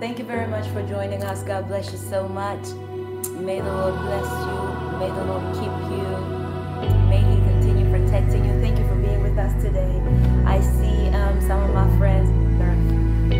[0.00, 1.42] Thank you very much for joining us.
[1.42, 2.68] God bless you so much.
[3.36, 4.98] May the Lord bless you.
[4.98, 6.08] May the Lord keep you.
[7.10, 8.58] May He continue protecting you.
[8.62, 9.92] Thank you for being with us today.
[10.46, 12.30] I see um, some of my friends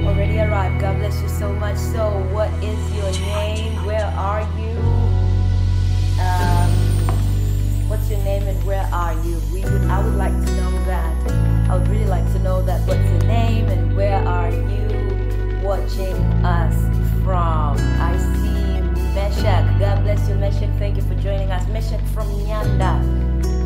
[0.06, 0.82] already arrived.
[0.82, 1.78] God bless you so much.
[1.78, 3.82] So, what is your name?
[3.86, 4.76] Where are you?
[6.20, 6.70] Um,
[7.88, 9.40] what's your name and where are you?
[9.50, 11.70] We would, I would like to know that.
[11.70, 12.86] I would really like to know that.
[12.86, 14.79] What's your name and where are you
[15.70, 16.74] watching us
[17.22, 17.76] from?
[18.02, 18.80] I see
[19.14, 19.78] Meshach.
[19.78, 20.68] God bless you, Meshach.
[20.80, 21.64] Thank you for joining us.
[21.68, 22.92] Meshach from Nyanda.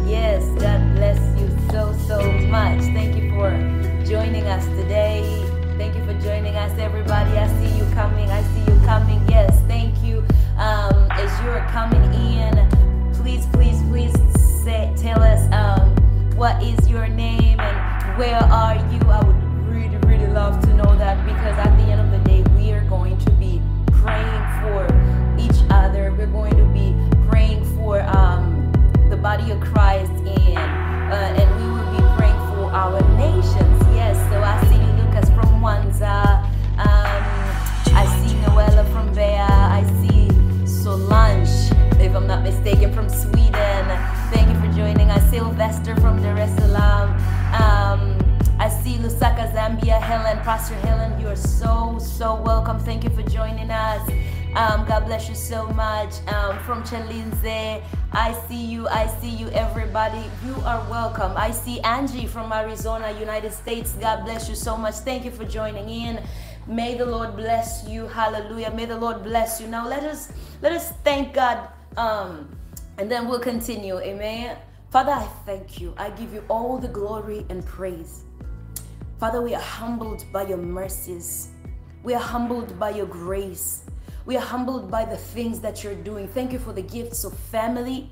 [0.06, 2.80] Yes, God bless you so, so much.
[2.92, 3.48] Thank you for
[4.04, 5.24] joining us today.
[5.78, 7.38] Thank you for joining us, everybody.
[7.38, 8.28] I see you coming.
[8.28, 9.26] I see you coming.
[9.26, 10.18] Yes, thank you.
[10.58, 12.52] Um, as you're coming in,
[13.14, 14.12] please, please, please
[14.62, 15.88] say, tell us um,
[16.36, 19.00] what is your name and where are you.
[19.08, 19.43] I would
[20.34, 23.30] love to know that because at the end of the day, we are going to
[23.32, 23.62] be
[24.02, 24.82] praying for
[25.38, 26.12] each other.
[26.18, 26.92] We're going to be
[27.28, 28.72] praying for um,
[29.10, 33.78] the body of Christ and uh, and we will be praying for our nations.
[33.94, 36.42] Yes, so I see Lucas from Mwanza.
[36.82, 37.22] Um,
[37.94, 39.38] I see Noella from Bea.
[39.38, 40.30] I see
[40.66, 43.86] Solange, if I'm not mistaken, from Sweden.
[44.32, 45.30] Thank you for joining us.
[45.30, 47.14] Sylvester from Dar es Salaam.
[47.54, 48.13] Um,
[48.64, 51.20] I see Lusaka, Zambia, Helen, Pastor Helen.
[51.20, 52.78] You are so, so welcome.
[52.78, 54.00] Thank you for joining us.
[54.56, 56.14] Um, God bless you so much.
[56.28, 58.88] Um, from Chalinze, I see you.
[58.88, 60.24] I see you, everybody.
[60.46, 61.36] You are welcome.
[61.36, 63.92] I see Angie from Arizona, United States.
[64.00, 64.94] God bless you so much.
[64.94, 66.22] Thank you for joining in.
[66.66, 68.06] May the Lord bless you.
[68.06, 68.70] Hallelujah.
[68.70, 69.66] May the Lord bless you.
[69.66, 71.68] Now let us let us thank God.
[71.98, 72.48] Um,
[72.96, 73.98] and then we'll continue.
[73.98, 74.56] Amen.
[74.90, 75.92] Father, I thank you.
[75.98, 78.24] I give you all the glory and praise.
[79.24, 81.48] Father, we are humbled by your mercies.
[82.02, 83.84] We are humbled by your grace.
[84.26, 86.28] We are humbled by the things that you're doing.
[86.28, 88.10] Thank you for the gifts of family.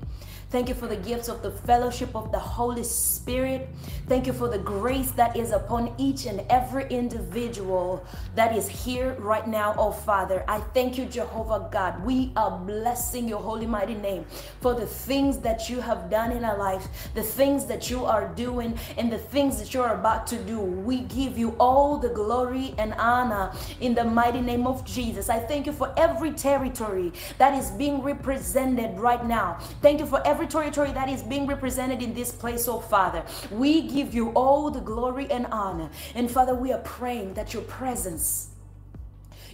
[0.53, 3.67] Thank you for the gifts of the fellowship of the Holy Spirit.
[4.07, 8.05] Thank you for the grace that is upon each and every individual
[8.35, 10.45] that is here right now, oh Father.
[10.47, 12.05] I thank you, Jehovah God.
[12.05, 14.25] We are blessing your holy, mighty name
[14.61, 18.27] for the things that you have done in our life, the things that you are
[18.35, 20.59] doing, and the things that you're about to do.
[20.59, 25.29] We give you all the glory and honor in the mighty name of Jesus.
[25.29, 29.57] I thank you for every territory that is being represented right now.
[29.81, 33.23] Thank you for every territory that is being represented in this place, oh Father.
[33.51, 35.89] We give you all the glory and honor.
[36.15, 38.52] And Father, we are praying that your presence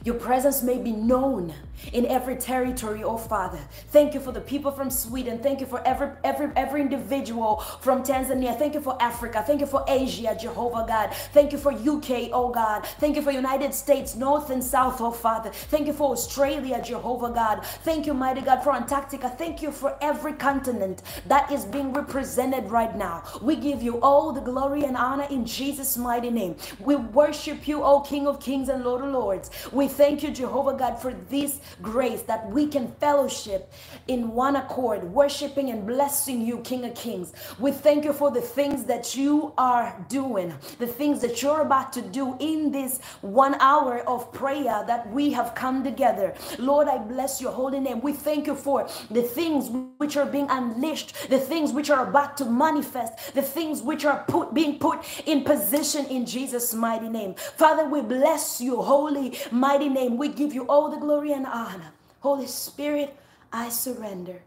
[0.04, 1.54] your presence may be known
[1.94, 3.60] in every territory, oh Father.
[3.92, 5.40] Thank you for the people from Sweden.
[5.40, 8.58] Thank you for every every every individual from Tanzania.
[8.58, 9.44] Thank you for Africa.
[9.46, 11.14] Thank you for Asia, Jehovah God.
[11.34, 12.86] Thank you for UK, oh God.
[13.00, 15.50] Thank you for United States, North and South, oh Father.
[15.52, 17.66] Thank you for Australia, Jehovah God.
[17.84, 19.30] Thank you, mighty God, for Antarctica.
[19.30, 23.24] Thank you for every continent that is being represented right now.
[23.42, 26.56] We give you all the glory and honor in Jesus' mighty name.
[26.80, 29.50] We worship you, O King of Kings and Lord of Lords.
[29.72, 33.74] We thank you, Jehovah God, for this grace that we can fellowship
[34.08, 37.34] in one accord, worshiping and blessing you, King of Kings.
[37.60, 41.92] We thank you for the things that you are doing, the things that you're about
[41.94, 46.34] to do in this one hour of prayer that we have come together.
[46.58, 48.02] Lord, I bless your holy name.
[48.02, 52.38] We thank you for the things which are being unleashed, the things which are about
[52.38, 57.36] to manifest, the things which are put being put in position in Jesus' mighty name.
[57.36, 60.18] Father, we bless you, holy, mighty name.
[60.18, 61.94] We give you all the glory and honor.
[62.20, 63.16] Holy Spirit,
[63.54, 64.42] I surrender.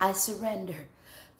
[0.00, 0.86] I surrender.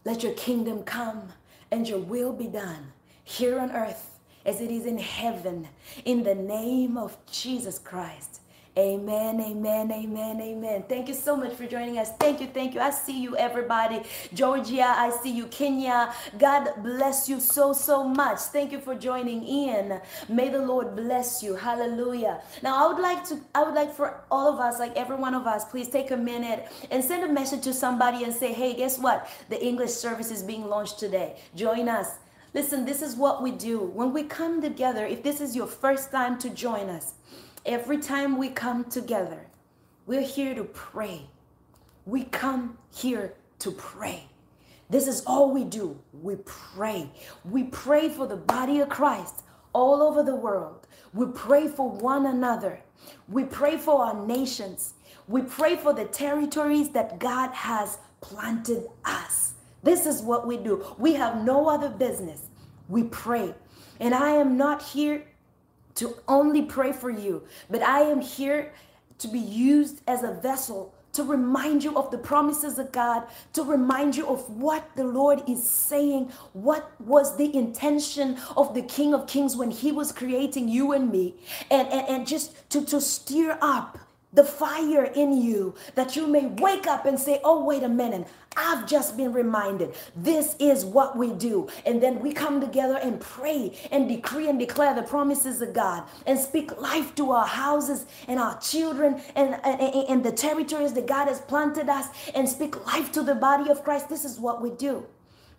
[0.04, 1.32] Let your kingdom come
[1.70, 2.92] and your will be done
[3.24, 5.68] here on earth as it is in heaven.
[6.04, 8.31] In the name of Jesus Christ.
[8.78, 10.84] Amen, amen, amen, amen.
[10.88, 12.10] Thank you so much for joining us.
[12.18, 12.80] Thank you, thank you.
[12.80, 14.00] I see you, everybody.
[14.32, 15.46] Georgia, I see you.
[15.48, 18.38] Kenya, God bless you so, so much.
[18.38, 20.00] Thank you for joining in.
[20.30, 21.54] May the Lord bless you.
[21.54, 22.40] Hallelujah.
[22.62, 25.34] Now, I would like to, I would like for all of us, like every one
[25.34, 28.72] of us, please take a minute and send a message to somebody and say, hey,
[28.72, 29.28] guess what?
[29.50, 31.36] The English service is being launched today.
[31.54, 32.08] Join us.
[32.54, 33.80] Listen, this is what we do.
[33.80, 37.14] When we come together, if this is your first time to join us,
[37.64, 39.46] Every time we come together,
[40.04, 41.28] we're here to pray.
[42.06, 44.24] We come here to pray.
[44.90, 45.96] This is all we do.
[46.12, 47.08] We pray.
[47.44, 50.88] We pray for the body of Christ all over the world.
[51.14, 52.80] We pray for one another.
[53.28, 54.94] We pray for our nations.
[55.28, 59.54] We pray for the territories that God has planted us.
[59.84, 60.84] This is what we do.
[60.98, 62.48] We have no other business.
[62.88, 63.54] We pray.
[64.00, 65.24] And I am not here
[65.96, 68.72] to only pray for you, but I am here
[69.18, 73.62] to be used as a vessel to remind you of the promises of God, to
[73.62, 79.12] remind you of what the Lord is saying, what was the intention of the King
[79.14, 81.34] of Kings when he was creating you and me,
[81.70, 83.98] and, and, and just to, to stir up
[84.32, 88.26] the fire in you that you may wake up and say, Oh, wait a minute.
[88.56, 91.68] I've just been reminded this is what we do.
[91.86, 96.04] And then we come together and pray and decree and declare the promises of God
[96.26, 101.06] and speak life to our houses and our children and, and, and the territories that
[101.06, 104.08] God has planted us and speak life to the body of Christ.
[104.08, 105.06] This is what we do.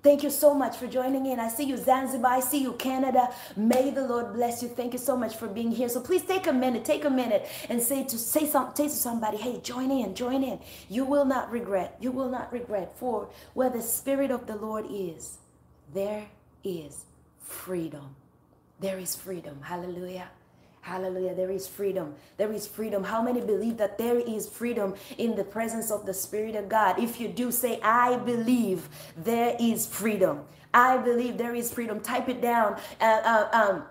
[0.04, 1.40] Thank you so much for joining in.
[1.40, 2.34] I see you, Zanzibar.
[2.34, 3.30] I see you, Canada.
[3.56, 4.70] May the Lord bless you.
[4.70, 5.90] Thank you so much for being here.
[5.90, 8.90] So please take a minute, take a minute and say to say some say to
[8.90, 10.60] somebody, hey, join in, join in.
[10.90, 11.98] You will not regret.
[12.02, 12.98] You will not regret.
[12.98, 15.40] For where the Spirit of the Lord is,
[15.94, 16.26] there
[16.64, 17.06] is
[17.42, 18.16] freedom.
[18.82, 19.62] There is freedom.
[19.62, 20.30] Hallelujah.
[20.84, 21.34] Hallelujah.
[21.34, 22.14] There is freedom.
[22.36, 23.06] There is freedom.
[23.06, 27.00] How many believe that there is freedom in the presence of the Spirit of God?
[27.00, 30.42] If you do, say, I believe there is freedom.
[30.74, 32.02] I believe there is freedom.
[32.02, 32.78] Type it down.
[33.00, 33.84] Uh, uh, um,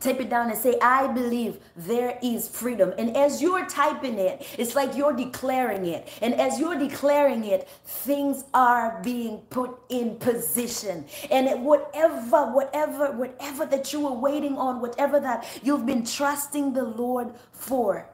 [0.00, 2.92] Type it down and say, I believe there is freedom.
[2.98, 6.08] And as you're typing it, it's like you're declaring it.
[6.22, 11.04] And as you're declaring it, things are being put in position.
[11.30, 16.84] And whatever, whatever, whatever that you were waiting on, whatever that you've been trusting the
[16.84, 18.08] Lord for,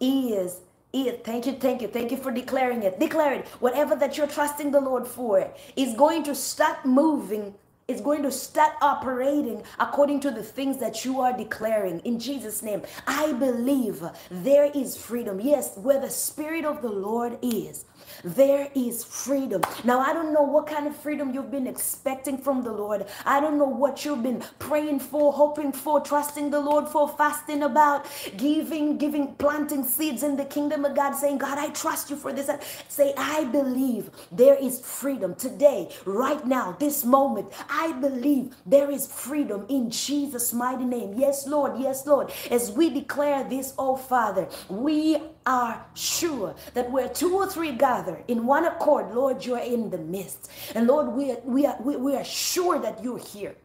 [0.00, 0.60] is
[0.92, 1.24] it.
[1.24, 4.70] thank you thank you thank you for declaring it declare it whatever that you're trusting
[4.70, 7.54] the lord for is going to start moving
[7.88, 12.62] is going to start operating according to the things that you are declaring in Jesus'
[12.62, 12.82] name.
[13.06, 15.40] I believe there is freedom.
[15.40, 17.86] Yes, where the Spirit of the Lord is,
[18.24, 19.62] there is freedom.
[19.84, 23.06] Now, I don't know what kind of freedom you've been expecting from the Lord.
[23.24, 27.62] I don't know what you've been praying for, hoping for, trusting the Lord for, fasting
[27.62, 28.06] about,
[28.36, 32.32] giving, giving, planting seeds in the kingdom of God, saying, God, I trust you for
[32.32, 32.50] this.
[32.88, 37.52] Say, I believe there is freedom today, right now, this moment.
[37.68, 41.14] I believe there is freedom in Jesus' mighty name.
[41.16, 41.78] Yes, Lord.
[41.78, 42.30] Yes, Lord.
[42.50, 45.18] As we declare this, oh Father, we
[45.48, 49.96] are sure that where two or three gather in one accord, Lord, you're in the
[49.96, 50.50] midst.
[50.74, 53.56] And Lord, we are, we are, we are sure that you're here.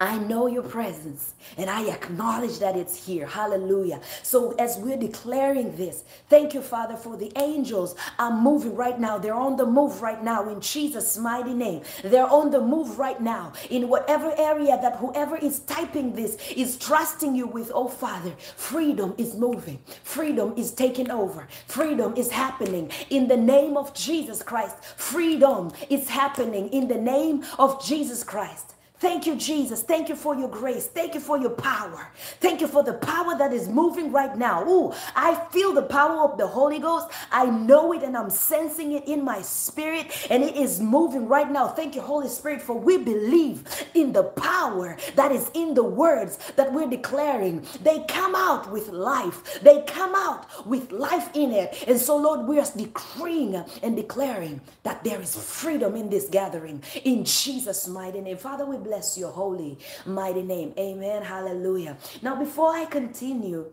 [0.00, 3.26] I know your presence and I acknowledge that it's here.
[3.26, 4.00] Hallelujah.
[4.22, 9.18] So, as we're declaring this, thank you, Father, for the angels are moving right now.
[9.18, 11.82] They're on the move right now in Jesus' mighty name.
[12.04, 16.76] They're on the move right now in whatever area that whoever is typing this is
[16.76, 17.72] trusting you with.
[17.74, 23.76] Oh, Father, freedom is moving, freedom is taking over, freedom is happening in the name
[23.76, 24.76] of Jesus Christ.
[24.96, 28.74] Freedom is happening in the name of Jesus Christ.
[29.00, 29.82] Thank you, Jesus.
[29.82, 30.86] Thank you for your grace.
[30.86, 32.08] Thank you for your power.
[32.40, 34.66] Thank you for the power that is moving right now.
[34.68, 37.08] Ooh, I feel the power of the Holy Ghost.
[37.30, 41.50] I know it and I'm sensing it in my spirit and it is moving right
[41.50, 41.68] now.
[41.68, 43.64] Thank you, Holy Spirit, for we believe
[43.94, 47.66] in the power that is in the words that we're declaring.
[47.82, 51.84] They come out with life, they come out with life in it.
[51.86, 56.82] And so, Lord, we are decreeing and declaring that there is freedom in this gathering
[57.04, 58.36] in Jesus' mighty name.
[58.36, 60.72] Father, we bless your holy, mighty name.
[60.78, 61.22] Amen.
[61.22, 61.98] Hallelujah.
[62.22, 63.70] Now, before I continue,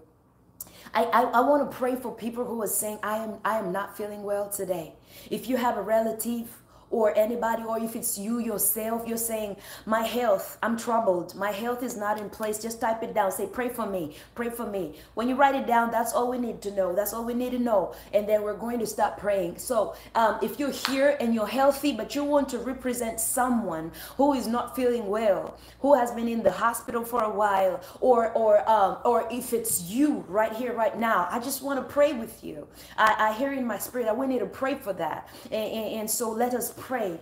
[0.93, 3.72] I, I, I want to pray for people who are saying, I am, I am
[3.72, 4.93] not feeling well today.
[5.31, 6.50] If you have a relative
[6.95, 11.35] or anybody, or if it's you yourself, you're saying, My health, I'm troubled.
[11.35, 12.57] My health is not in place.
[12.61, 13.33] Just type it down.
[13.33, 14.15] Say, Pray for me.
[14.33, 14.95] Pray for me.
[15.13, 16.95] When you write it down, that's all we need to know.
[16.95, 17.93] That's all we need to know.
[18.13, 19.57] And then we're going to start praying.
[19.57, 24.33] So um, if you're here and you're healthy, but you want to represent someone who
[24.33, 28.67] is not feeling well, who has been in the hospital for a while, or or
[28.69, 32.41] um, or if it's you right here, right now, I just want to pray with
[32.43, 32.67] you.
[32.97, 35.27] I, I hear in my spirit, I want you to pray for that.
[35.51, 36.84] and, and, and so let us pray.
[36.85, 37.19] Pray,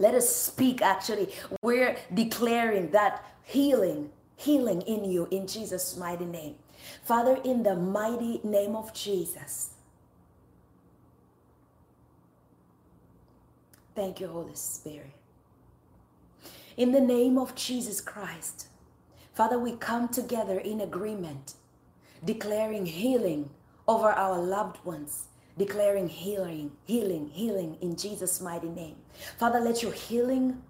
[0.00, 1.28] let us speak, actually.
[1.62, 6.56] We're declaring that healing, healing in you in Jesus' mighty name.
[7.04, 9.70] Father, in the mighty name of Jesus.
[13.94, 15.12] Thank you, Holy Spirit.
[16.76, 18.66] In the name of Jesus Christ,
[19.32, 21.54] Father, we come together in agreement,
[22.24, 23.50] declaring healing
[23.86, 25.28] over our loved ones,
[25.58, 28.96] declaring healing, healing, healing in Jesus' mighty name.
[29.38, 30.62] Father, let your healing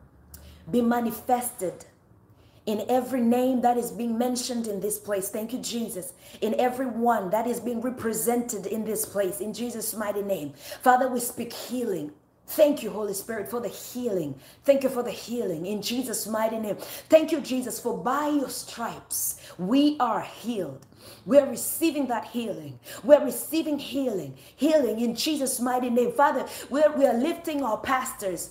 [0.71, 1.87] be manifested
[2.67, 5.29] in every name that is being mentioned in this place.
[5.29, 6.13] Thank you, Jesus.
[6.41, 10.53] In every one that is being represented in this place, in Jesus' mighty name.
[10.83, 12.13] Father, we speak healing.
[12.55, 14.35] Thank you, Holy Spirit, for the healing.
[14.65, 16.77] Thank you for the healing in Jesus' mighty name.
[17.09, 20.85] Thank you, Jesus, for by your stripes we are healed.
[21.25, 22.79] We're receiving that healing.
[23.03, 24.37] We're receiving healing.
[24.57, 26.13] Healing in Jesus' mighty name.
[26.13, 28.51] Father, we're, we're lifting our pastors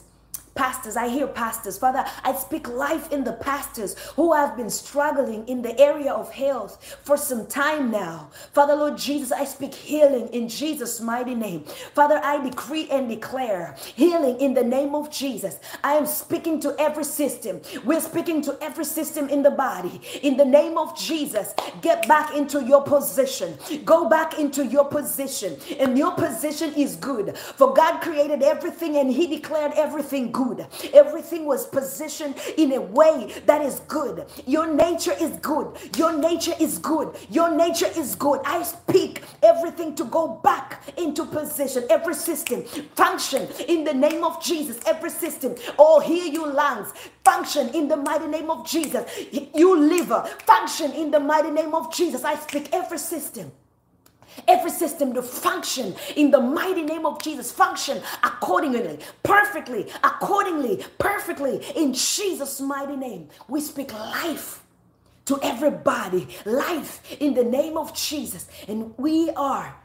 [0.55, 0.97] pastors.
[0.97, 1.77] I hear pastors.
[1.77, 6.31] Father, I speak life in the pastors who have been struggling in the area of
[6.31, 8.29] health for some time now.
[8.53, 11.63] Father, Lord Jesus, I speak healing in Jesus' mighty name.
[11.93, 15.59] Father, I decree and declare healing in the name of Jesus.
[15.83, 17.61] I am speaking to every system.
[17.83, 20.01] We're speaking to every system in the body.
[20.21, 23.57] In the name of Jesus, get back into your position.
[23.85, 25.57] Go back into your position.
[25.79, 27.37] And your position is good.
[27.37, 30.65] For God created everything and He declared everything good good.
[30.93, 34.25] Everything was positioned in a way that is good.
[34.45, 35.67] Your nature is good.
[35.97, 37.15] Your nature is good.
[37.29, 38.41] Your nature is good.
[38.45, 41.85] I speak everything to go back into position.
[41.89, 42.63] Every system
[42.95, 44.79] function in the name of Jesus.
[44.85, 45.55] Every system.
[45.77, 46.91] Oh, hear you lungs
[47.23, 49.03] function in the mighty name of Jesus.
[49.53, 52.23] You liver function in the mighty name of Jesus.
[52.23, 53.51] I speak every system
[54.47, 57.51] every system to function in the mighty name of Jesus.
[57.51, 63.29] Function accordingly, perfectly, accordingly, perfectly in Jesus' mighty name.
[63.47, 64.63] We speak life
[65.25, 68.47] to everybody, life in the name of Jesus.
[68.67, 69.75] And we are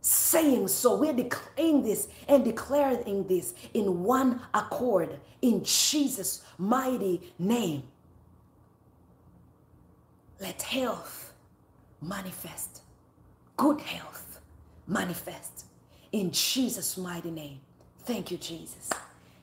[0.00, 0.96] saying so.
[0.96, 7.84] We're declaring this and declaring this in one accord in Jesus' mighty name.
[10.40, 11.32] Let health
[12.00, 12.81] manifest
[13.56, 14.40] good health
[14.86, 15.66] manifest
[16.12, 17.60] in Jesus' mighty name.
[18.04, 18.90] Thank you, Jesus.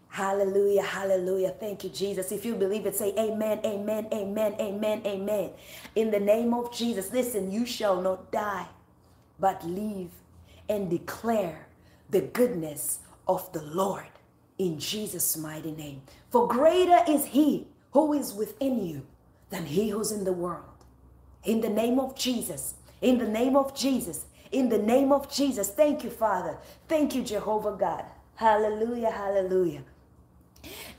[0.09, 1.51] Hallelujah, hallelujah.
[1.51, 2.31] Thank you, Jesus.
[2.31, 5.51] If you believe it, say amen, amen, amen, amen, amen.
[5.95, 8.67] In the name of Jesus, listen, you shall not die,
[9.39, 10.09] but live
[10.67, 11.67] and declare
[12.09, 14.07] the goodness of the Lord
[14.57, 16.01] in Jesus' mighty name.
[16.31, 19.05] For greater is He who is within you
[19.51, 20.65] than He who's in the world.
[21.43, 24.25] In the name of Jesus, in the name of Jesus.
[24.51, 25.69] In the name of Jesus.
[25.69, 26.57] Thank you, Father.
[26.87, 28.05] Thank you, Jehovah God.
[28.35, 29.11] Hallelujah.
[29.11, 29.83] Hallelujah.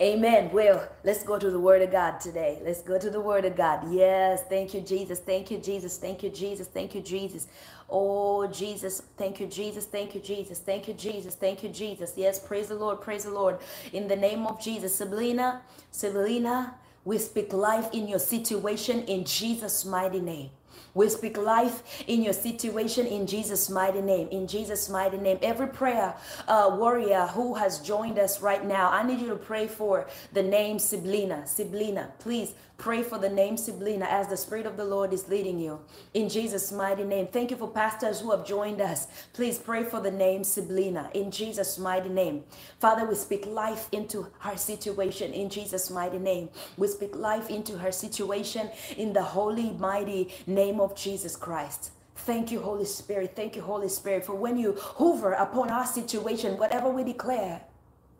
[0.00, 0.50] Amen.
[0.52, 2.60] Well, let's go to the Word of God today.
[2.64, 3.92] Let's go to the Word of God.
[3.92, 4.42] Yes.
[4.48, 5.20] Thank you, Jesus.
[5.20, 5.98] Thank you, Jesus.
[5.98, 6.68] Thank you, Jesus.
[6.68, 7.48] Thank you, Jesus.
[7.90, 9.02] Oh, Jesus.
[9.18, 9.84] Thank you, Jesus.
[9.86, 10.58] Thank you, Jesus.
[10.60, 11.34] Thank you, Jesus.
[11.36, 12.14] Thank you, Jesus.
[12.16, 12.40] Yes.
[12.40, 13.00] Praise the Lord.
[13.00, 13.58] Praise the Lord.
[13.92, 14.94] In the name of Jesus.
[14.96, 20.50] Sabrina, Sabrina, we speak life in your situation in Jesus' mighty name.
[20.94, 24.28] We speak life in your situation in Jesus' mighty name.
[24.28, 25.38] In Jesus' mighty name.
[25.42, 26.14] Every prayer
[26.48, 30.42] uh, warrior who has joined us right now, I need you to pray for the
[30.42, 31.44] name Siblina.
[31.44, 35.58] Siblina, please Pray for the name Siblina as the Spirit of the Lord is leading
[35.58, 35.80] you.
[36.14, 37.26] In Jesus' mighty name.
[37.26, 39.06] Thank you for pastors who have joined us.
[39.34, 41.12] Please pray for the name Siblina.
[41.12, 42.42] In Jesus' mighty name.
[42.78, 45.34] Father, we speak life into her situation.
[45.34, 46.48] In Jesus' mighty name.
[46.78, 51.92] We speak life into her situation in the holy, mighty name of Jesus Christ.
[52.16, 53.34] Thank you, Holy Spirit.
[53.36, 57.62] Thank you, Holy Spirit, for when you hover upon our situation, whatever we declare,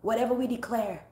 [0.03, 1.03] whatever we declare,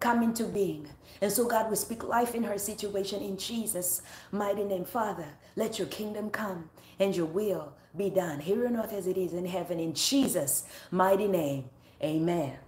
[0.00, 0.88] come into being.
[1.20, 4.84] And so, God, we speak life in her situation in Jesus' mighty name.
[4.84, 5.26] Father,
[5.56, 9.32] let your kingdom come and your will be done here on earth as it is
[9.32, 9.80] in heaven.
[9.80, 11.64] In Jesus' mighty name.
[12.02, 12.58] Amen.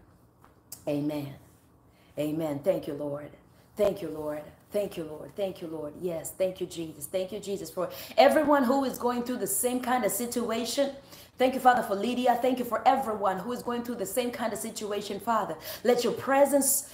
[0.88, 1.34] Amen.
[2.18, 2.60] Amen.
[2.60, 3.30] Thank you, Lord.
[3.76, 4.42] Thank you, Lord.
[4.72, 5.34] Thank you, Lord.
[5.36, 5.94] Thank you, Lord.
[6.00, 7.06] Yes, thank you, Jesus.
[7.06, 10.92] Thank you, Jesus, for everyone who is going through the same kind of situation.
[11.38, 12.38] Thank you, Father, for Lydia.
[12.42, 15.56] Thank you for everyone who is going through the same kind of situation, Father.
[15.84, 16.90] Let your presence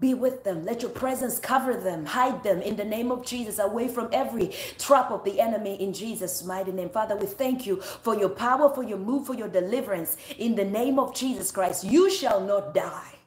[0.00, 0.64] be with them.
[0.64, 4.52] Let your presence cover them, hide them in the name of Jesus, away from every
[4.78, 6.88] trap of the enemy in Jesus' mighty name.
[6.88, 10.64] Father, we thank you for your power, for your move, for your deliverance in the
[10.64, 11.84] name of Jesus Christ.
[11.84, 13.19] You shall not die,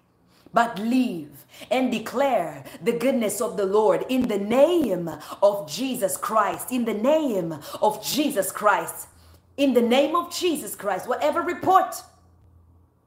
[0.54, 5.10] but live and declare the goodness of the Lord in the name
[5.42, 6.72] of Jesus Christ.
[6.72, 9.08] In the name of Jesus Christ.
[9.58, 11.08] In the name of Jesus Christ.
[11.08, 11.96] Whatever report,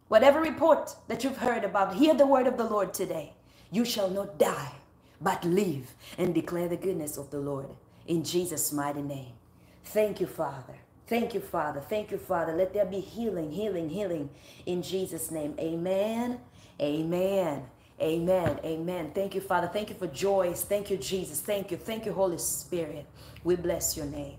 [0.09, 3.33] whatever report that you've heard about, hear the word of the Lord today.
[3.71, 4.73] You shall not die,
[5.21, 7.69] but live and declare the goodness of the Lord
[8.07, 9.33] in Jesus' mighty name.
[9.85, 10.75] Thank you, Father.
[11.07, 11.81] Thank you, Father.
[11.81, 12.55] Thank you, Father.
[12.55, 14.31] Let there be healing, healing, healing
[14.67, 15.55] in Jesus' name.
[15.59, 16.41] Amen.
[16.81, 17.65] Amen.
[18.01, 18.61] Amen.
[18.65, 19.11] Amen.
[19.15, 19.69] Thank you, Father.
[19.69, 20.63] Thank you for Joyce.
[20.63, 21.41] Thank you, Jesus.
[21.41, 21.77] Thank you.
[21.77, 23.07] Thank you, Holy Spirit.
[23.45, 24.37] We bless your name.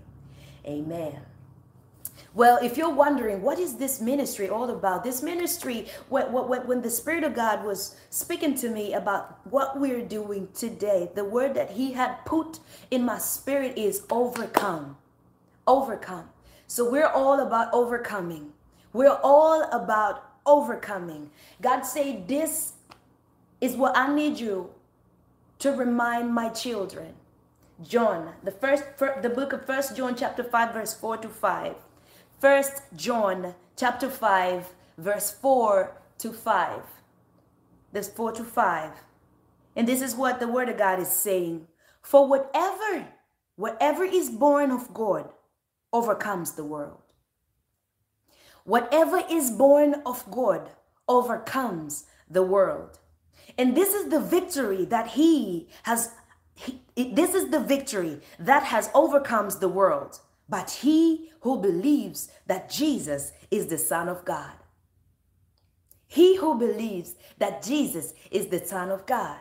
[0.66, 1.20] Amen.
[2.34, 5.02] Well, if you're wondering, what is this ministry all about?
[5.02, 9.80] This ministry, when, when, when the Spirit of God was speaking to me about what
[9.80, 14.96] we're doing today, the word that He had put in my spirit is overcome.
[15.66, 16.28] Overcome.
[16.66, 18.52] So we're all about overcoming.
[18.92, 21.30] We're all about overcoming.
[21.60, 22.72] God said, This
[23.60, 24.70] is what I need you
[25.60, 27.14] to remind my children.
[27.82, 28.84] John, the first,
[29.22, 31.74] the book of First John chapter 5 verse 4 to 5.
[32.40, 36.80] First John chapter 5 verse 4 to 5.
[37.92, 38.90] There's 4 to 5.
[39.76, 41.68] And this is what the word of God is saying.
[42.02, 43.06] For whatever,
[43.56, 45.30] whatever is born of God
[45.92, 47.07] overcomes the world.
[48.68, 50.68] Whatever is born of God
[51.08, 52.98] overcomes the world.
[53.56, 56.12] And this is the victory that he has
[56.54, 60.20] he, this is the victory that has overcomes the world.
[60.50, 64.52] But he who believes that Jesus is the son of God.
[66.06, 69.38] He who believes that Jesus is the son of God.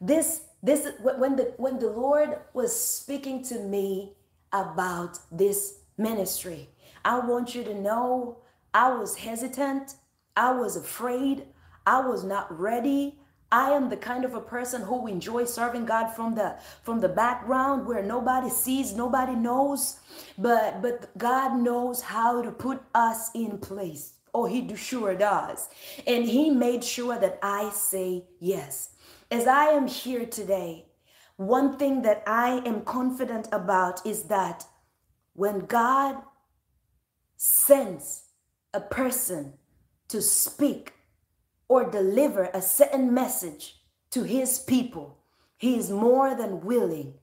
[0.00, 4.14] This this when the when the Lord was speaking to me
[4.54, 6.70] about this ministry,
[7.04, 8.38] I want you to know
[8.72, 9.94] I was hesitant.
[10.36, 11.44] I was afraid.
[11.86, 13.18] I was not ready.
[13.52, 17.08] I am the kind of a person who enjoys serving God from the from the
[17.08, 19.98] background where nobody sees, nobody knows,
[20.38, 24.12] but but God knows how to put us in place.
[24.32, 25.68] Oh, he do, sure does.
[26.06, 28.90] And he made sure that I say yes.
[29.32, 30.86] As I am here today,
[31.36, 34.64] one thing that I am confident about is that
[35.32, 36.16] when God
[37.36, 38.29] sends
[38.72, 39.54] a person
[40.08, 40.94] to speak
[41.68, 45.18] or deliver a certain message to his people,
[45.56, 47.14] he is more than willing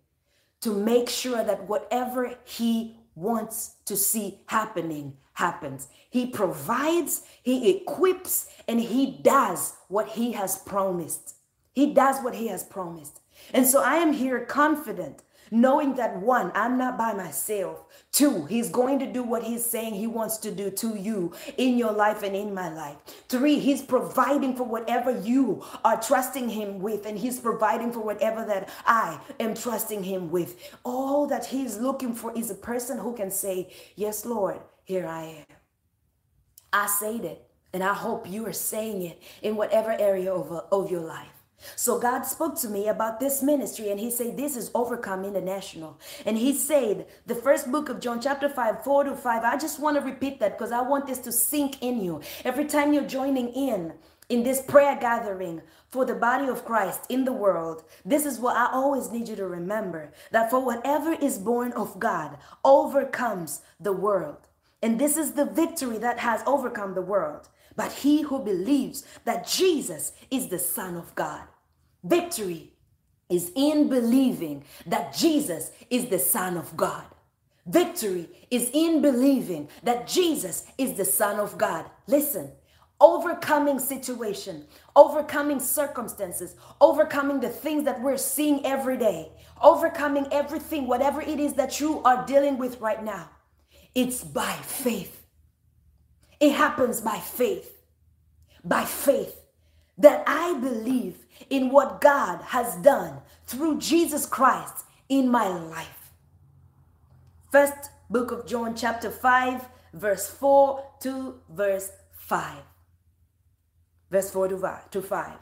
[0.61, 5.87] to make sure that whatever he wants to see happening happens.
[6.09, 11.35] He provides, he equips, and he does what he has promised.
[11.73, 13.21] He does what he has promised.
[13.53, 17.85] And so I am here confident knowing that one, I'm not by myself.
[18.11, 21.77] Two, he's going to do what he's saying he wants to do to you in
[21.77, 22.97] your life and in my life.
[23.29, 28.45] Three, he's providing for whatever you are trusting him with, and he's providing for whatever
[28.45, 30.77] that I am trusting him with.
[30.83, 35.45] All that he's looking for is a person who can say, Yes, Lord, here I
[35.49, 35.57] am.
[36.71, 40.91] I said it, and I hope you are saying it in whatever area of, of
[40.91, 41.36] your life.
[41.75, 45.99] So God spoke to me about this ministry and he said, this is Overcome International.
[46.25, 49.79] And he said, the first book of John chapter 5, 4 to 5, I just
[49.79, 52.21] want to repeat that because I want this to sink in you.
[52.43, 53.93] Every time you're joining in,
[54.29, 58.55] in this prayer gathering for the body of Christ in the world, this is what
[58.55, 63.93] I always need you to remember that for whatever is born of God overcomes the
[63.93, 64.47] world.
[64.83, 69.47] And this is the victory that has overcome the world but he who believes that
[69.47, 71.43] Jesus is the Son of God.
[72.03, 72.73] Victory
[73.29, 77.05] is in believing that Jesus is the Son of God.
[77.65, 81.85] Victory is in believing that Jesus is the Son of God.
[82.07, 82.51] Listen,
[82.99, 91.21] overcoming situation, overcoming circumstances, overcoming the things that we're seeing every day, overcoming everything, whatever
[91.21, 93.29] it is that you are dealing with right now.
[93.93, 95.16] It's by faith.
[96.39, 97.81] It happens by faith.
[98.63, 99.41] By faith
[99.97, 106.11] that I believe in what God has done through Jesus Christ in my life.
[107.51, 112.57] First book of John, chapter 5, verse 4 to verse 5.
[114.11, 114.47] Verse 4
[114.91, 115.33] to 5.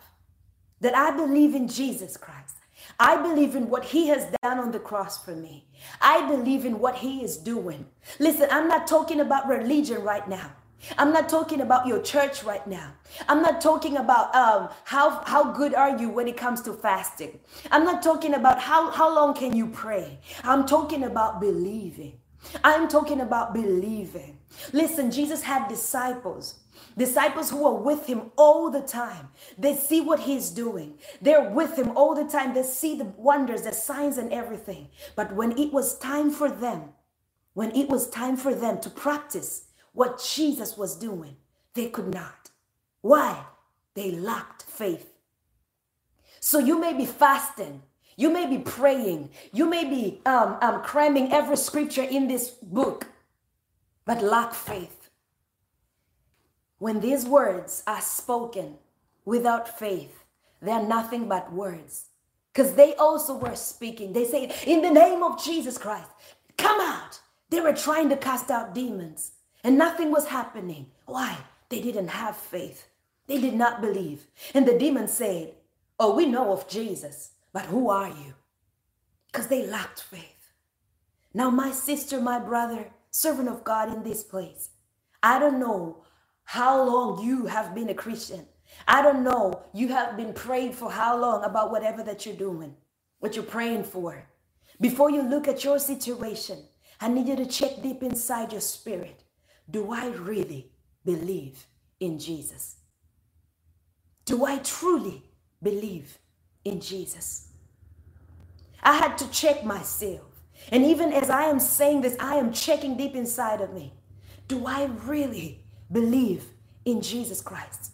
[0.81, 2.55] That I believe in Jesus Christ.
[2.99, 5.65] I believe in what he has done on the cross for me.
[6.01, 7.86] I believe in what he is doing.
[8.19, 10.51] Listen, I'm not talking about religion right now.
[10.97, 12.93] I'm not talking about your church right now.
[13.27, 17.39] I'm not talking about um, how, how good are you when it comes to fasting.
[17.71, 20.19] I'm not talking about how, how long can you pray.
[20.43, 22.19] I'm talking about believing.
[22.63, 24.39] I'm talking about believing.
[24.73, 26.55] Listen, Jesus had disciples.
[26.97, 29.29] Disciples who are with him all the time.
[29.57, 30.99] They see what he's doing.
[31.21, 32.53] They're with him all the time.
[32.53, 34.89] They see the wonders, the signs, and everything.
[35.15, 36.91] But when it was time for them,
[37.53, 41.38] when it was time for them to practice what Jesus was doing,
[41.73, 42.51] they could not.
[43.01, 43.45] Why?
[43.95, 45.13] They lacked faith.
[46.41, 47.81] So you may be fasting,
[48.17, 53.08] you may be praying, you may be um, um, cramming every scripture in this book,
[54.05, 55.10] but lack faith.
[56.77, 58.75] When these words are spoken
[59.23, 60.25] without faith,
[60.62, 62.08] they're nothing but words.
[62.53, 64.13] Because they also were speaking.
[64.13, 66.10] They say, In the name of Jesus Christ,
[66.58, 67.19] come out.
[67.49, 69.31] They were trying to cast out demons
[69.65, 70.91] and nothing was happening.
[71.08, 71.36] Why?
[71.69, 72.88] They didn't have faith.
[73.25, 74.28] They did not believe.
[74.54, 75.56] And the demon said,
[75.99, 78.36] Oh, we know of Jesus, but who are you?
[79.25, 80.51] Because they lacked faith.
[81.34, 84.69] Now, my sister, my brother, servant of God in this place,
[85.23, 86.04] I don't know
[86.43, 88.45] how long you have been a Christian.
[88.88, 89.63] I don't know.
[89.73, 92.75] You have been praying for how long about whatever that you're doing,
[93.17, 94.30] what you're praying for.
[94.80, 96.60] Before you look at your situation,
[97.01, 99.24] I need you to check deep inside your spirit.
[99.69, 100.71] Do I really
[101.04, 101.65] believe
[101.99, 102.78] in Jesus?
[104.25, 105.23] Do I truly
[105.62, 106.17] believe
[106.63, 107.49] in Jesus?
[108.84, 110.21] I had to check myself.
[110.71, 113.93] And even as I am saying this, I am checking deep inside of me.
[114.47, 116.45] Do I really believe
[116.86, 117.91] in Jesus Christ?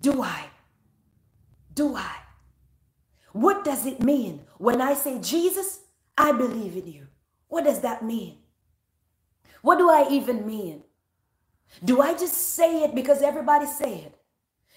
[0.00, 0.46] Do I?
[1.74, 2.16] Do I?
[3.32, 5.80] What does it mean when I say, Jesus,
[6.16, 7.06] I believe in you?
[7.48, 8.38] What does that mean?
[9.62, 10.82] What do I even mean?
[11.84, 14.14] Do I just say it because everybody say it?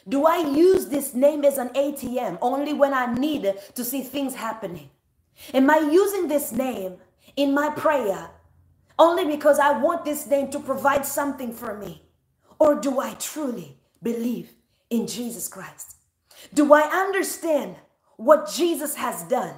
[0.07, 4.35] Do I use this name as an ATM only when I need to see things
[4.35, 4.89] happening?
[5.53, 6.97] Am I using this name
[7.37, 8.31] in my prayer
[8.99, 12.03] only because I want this name to provide something for me?
[12.59, 14.51] Or do I truly believe
[14.89, 15.97] in Jesus Christ?
[16.53, 17.77] Do I understand
[18.17, 19.55] what Jesus has done?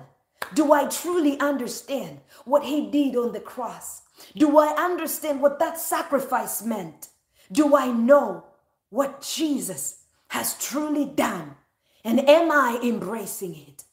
[0.55, 4.03] Do I truly understand what he did on the cross?
[4.37, 7.09] Do I understand what that sacrifice meant?
[7.51, 8.45] Do I know
[8.89, 11.55] what Jesus has truly done?
[12.03, 13.83] And am I embracing it?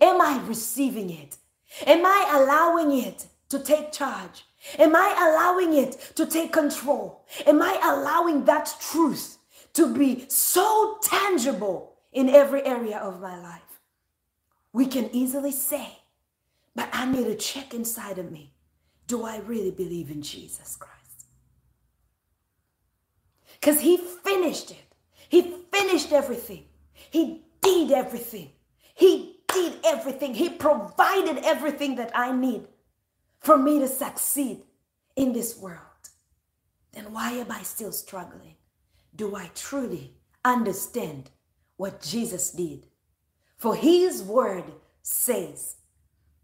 [0.00, 1.36] Am I receiving it?
[1.86, 4.44] Am I allowing it to take charge?
[4.78, 7.24] Am I allowing it to take control?
[7.46, 9.38] Am I allowing that truth
[9.74, 13.60] to be so tangible in every area of my life?
[14.72, 15.98] We can easily say,
[16.74, 18.54] but I need to check inside of me.
[19.06, 20.93] Do I really believe in Jesus Christ?
[23.64, 24.94] Because he finished it.
[25.30, 26.66] He finished everything.
[26.92, 28.50] He did everything.
[28.94, 30.34] He did everything.
[30.34, 32.68] He provided everything that I need
[33.40, 34.64] for me to succeed
[35.16, 35.80] in this world.
[36.92, 38.56] Then why am I still struggling?
[39.16, 40.12] Do I truly
[40.44, 41.30] understand
[41.78, 42.84] what Jesus did?
[43.56, 44.64] For his word
[45.00, 45.76] says,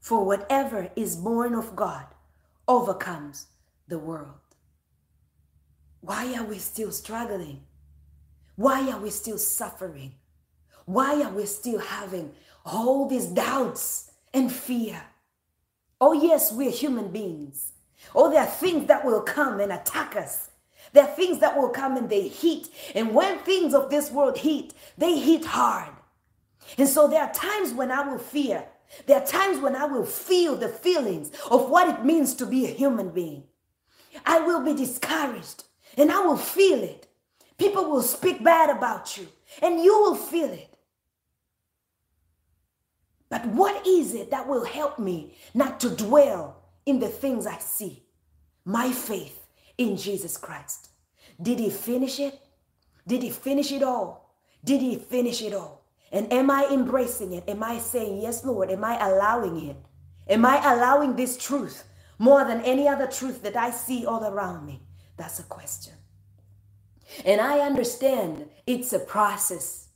[0.00, 2.06] For whatever is born of God
[2.66, 3.48] overcomes
[3.88, 4.39] the world.
[6.00, 7.62] Why are we still struggling?
[8.56, 10.14] Why are we still suffering?
[10.86, 12.32] Why are we still having
[12.64, 15.02] all these doubts and fear?
[16.00, 17.72] Oh, yes, we're human beings.
[18.14, 20.48] Oh, there are things that will come and attack us.
[20.92, 22.68] There are things that will come and they hit.
[22.94, 25.92] And when things of this world hit, they hit hard.
[26.78, 28.64] And so there are times when I will fear.
[29.06, 32.64] There are times when I will feel the feelings of what it means to be
[32.64, 33.44] a human being.
[34.26, 35.64] I will be discouraged
[35.96, 37.06] and I will feel it.
[37.58, 39.28] People will speak bad about you
[39.60, 40.76] and you will feel it.
[43.28, 47.58] But what is it that will help me not to dwell in the things I
[47.58, 48.02] see?
[48.64, 49.46] My faith
[49.78, 50.90] in Jesus Christ.
[51.40, 52.38] Did he finish it?
[53.06, 54.34] Did he finish it all?
[54.64, 55.84] Did he finish it all?
[56.12, 57.44] And am I embracing it?
[57.48, 58.70] Am I saying, Yes, Lord?
[58.70, 59.76] Am I allowing it?
[60.28, 61.84] Am I allowing this truth
[62.18, 64.82] more than any other truth that I see all around me?
[65.20, 65.92] That's a question.
[67.26, 69.88] And I understand it's a process.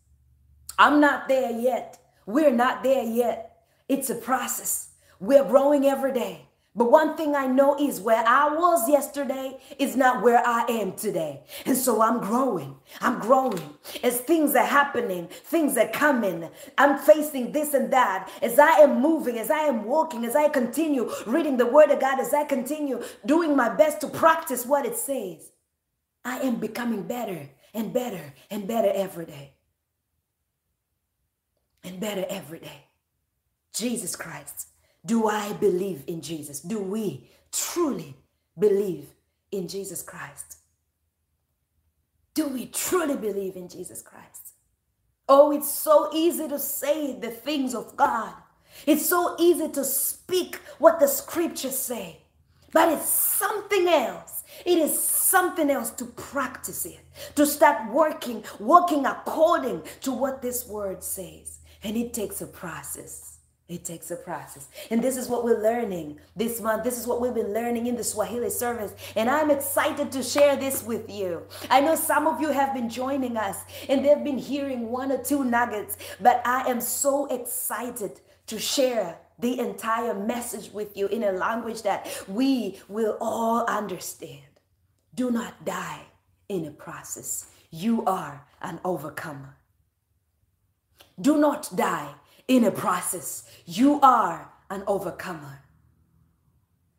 [0.78, 1.98] I'm not there yet.
[2.26, 3.64] We're not there yet.
[3.88, 4.90] It's a process.
[5.18, 6.43] We're growing every day.
[6.76, 10.92] But one thing I know is where I was yesterday is not where I am
[10.92, 11.42] today.
[11.66, 12.74] And so I'm growing.
[13.00, 13.62] I'm growing.
[14.02, 16.48] As things are happening, things are coming.
[16.76, 18.28] I'm facing this and that.
[18.42, 22.00] As I am moving, as I am walking, as I continue reading the word of
[22.00, 25.52] God, as I continue doing my best to practice what it says,
[26.24, 29.52] I am becoming better and better and better every day
[31.84, 32.86] and better every day.
[33.72, 34.73] Jesus Christ.
[35.06, 36.60] Do I believe in Jesus?
[36.60, 38.16] Do we truly
[38.58, 39.06] believe
[39.52, 40.58] in Jesus Christ?
[42.34, 44.54] Do we truly believe in Jesus Christ?
[45.28, 48.34] Oh, it's so easy to say the things of God.
[48.86, 52.22] It's so easy to speak what the scriptures say.
[52.72, 54.42] But it's something else.
[54.66, 56.98] It is something else to practice it,
[57.36, 61.60] to start working, working according to what this word says.
[61.84, 63.33] And it takes a process.
[63.66, 64.68] It takes a process.
[64.90, 66.84] And this is what we're learning this month.
[66.84, 68.92] This is what we've been learning in the Swahili service.
[69.16, 71.42] And I'm excited to share this with you.
[71.70, 73.56] I know some of you have been joining us
[73.88, 79.18] and they've been hearing one or two nuggets, but I am so excited to share
[79.38, 84.42] the entire message with you in a language that we will all understand.
[85.14, 86.02] Do not die
[86.50, 87.46] in a process.
[87.70, 89.56] You are an overcomer.
[91.18, 92.14] Do not die
[92.48, 93.44] in a process.
[93.66, 95.60] You are an overcomer.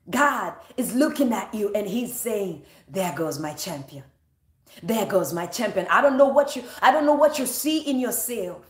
[0.10, 4.04] God is looking at you and he's saying, There goes my champion.
[4.84, 5.88] There goes my champion.
[5.90, 8.66] I don't know what you I don't know what you see in yourself.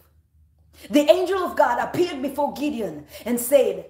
[0.90, 3.90] The angel of God appeared before Gideon and said,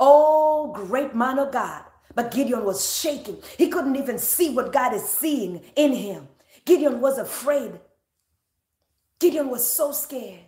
[0.00, 3.40] "Oh, great man of God." But Gideon was shaking.
[3.56, 6.28] He couldn't even see what God is seeing in him.
[6.64, 7.80] Gideon was afraid.
[9.20, 10.47] Gideon was so scared.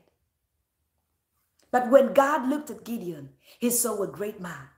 [1.70, 4.68] But when God looked at Gideon, he saw a great man.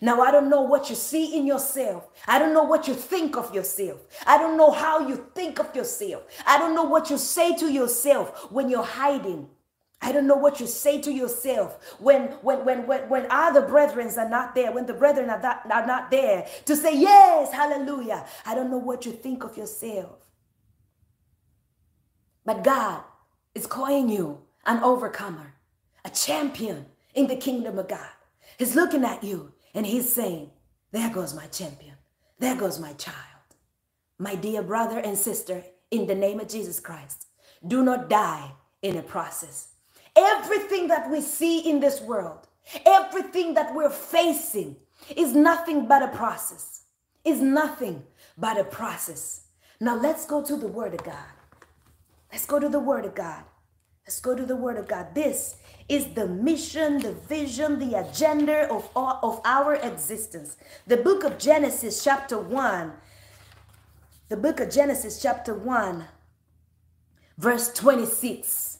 [0.00, 2.08] Now, I don't know what you see in yourself.
[2.26, 3.98] I don't know what you think of yourself.
[4.26, 6.22] I don't know how you think of yourself.
[6.46, 9.48] I don't know what you say to yourself when you're hiding.
[10.02, 14.12] I don't know what you say to yourself when when when when, when other brethren
[14.18, 18.26] are not there, when the brethren are not, are not there to say, Yes, hallelujah.
[18.44, 20.18] I don't know what you think of yourself.
[22.44, 23.02] But God
[23.54, 25.54] is calling you an overcomer,
[26.06, 28.14] a champion in the kingdom of God.
[28.58, 30.50] He's looking at you and he's saying,
[30.92, 31.96] There goes my champion.
[32.38, 33.16] There goes my child.
[34.18, 37.26] My dear brother and sister, in the name of Jesus Christ,
[37.66, 39.68] do not die in a process.
[40.14, 42.46] Everything that we see in this world,
[42.86, 44.76] everything that we're facing,
[45.16, 46.82] is nothing but a process.
[47.24, 48.04] Is nothing
[48.38, 49.40] but a process.
[49.80, 51.34] Now let's go to the Word of God.
[52.30, 53.42] Let's go to the Word of God.
[54.06, 55.16] Let's go to the Word of God.
[55.16, 55.56] This
[55.88, 60.56] is the mission, the vision, the agenda of, all, of our existence.
[60.86, 62.92] The book of Genesis, chapter 1.
[64.28, 66.04] The book of Genesis, chapter 1,
[67.36, 68.78] verse 26.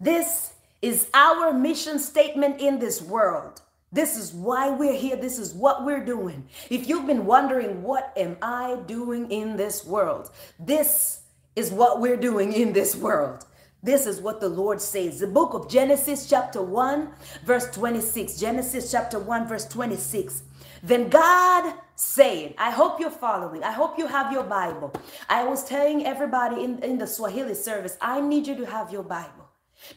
[0.00, 3.60] This is our mission statement in this world.
[3.92, 5.16] This is why we're here.
[5.16, 6.48] This is what we're doing.
[6.70, 10.30] If you've been wondering, what am I doing in this world?
[10.58, 11.20] This
[11.56, 13.44] is what we're doing in this world.
[13.82, 15.20] This is what the Lord says.
[15.20, 17.08] The book of Genesis, chapter 1,
[17.44, 18.38] verse 26.
[18.38, 20.42] Genesis, chapter 1, verse 26.
[20.82, 23.64] Then God said, I hope you're following.
[23.64, 24.92] I hope you have your Bible.
[25.28, 29.02] I was telling everybody in, in the Swahili service, I need you to have your
[29.02, 29.48] Bible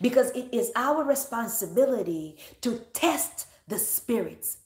[0.02, 4.58] because it is our responsibility to test the spirits.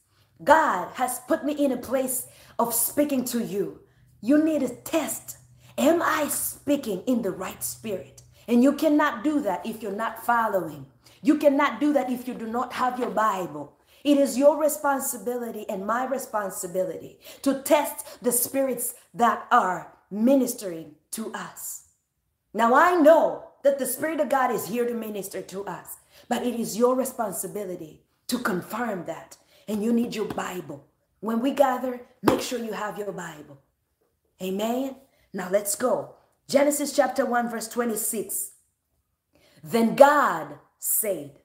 [0.44, 2.28] God has put me in a place
[2.60, 3.82] of speaking to you.
[4.22, 5.38] You need a test
[5.78, 8.17] Am I speaking in the right spirit?
[8.48, 10.86] And you cannot do that if you're not following.
[11.22, 13.74] You cannot do that if you do not have your Bible.
[14.04, 21.34] It is your responsibility and my responsibility to test the spirits that are ministering to
[21.34, 21.88] us.
[22.54, 25.98] Now, I know that the Spirit of God is here to minister to us,
[26.30, 29.38] but it is your responsibility to confirm that.
[29.68, 30.86] And you need your Bible.
[31.20, 33.60] When we gather, make sure you have your Bible.
[34.42, 34.96] Amen.
[35.34, 36.17] Now let's go.
[36.50, 38.52] Genesis chapter 1, verse 26.
[39.62, 41.40] Then God said,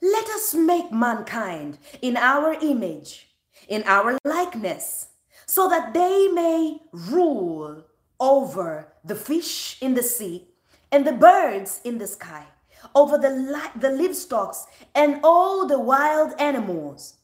[0.00, 3.26] Let us make mankind in our image,
[3.66, 5.08] in our likeness,
[5.46, 7.84] so that they may rule
[8.20, 10.46] over the fish in the sea
[10.92, 12.46] and the birds in the sky,
[12.94, 14.54] over the, li- the livestock
[14.94, 17.14] and all the wild animals,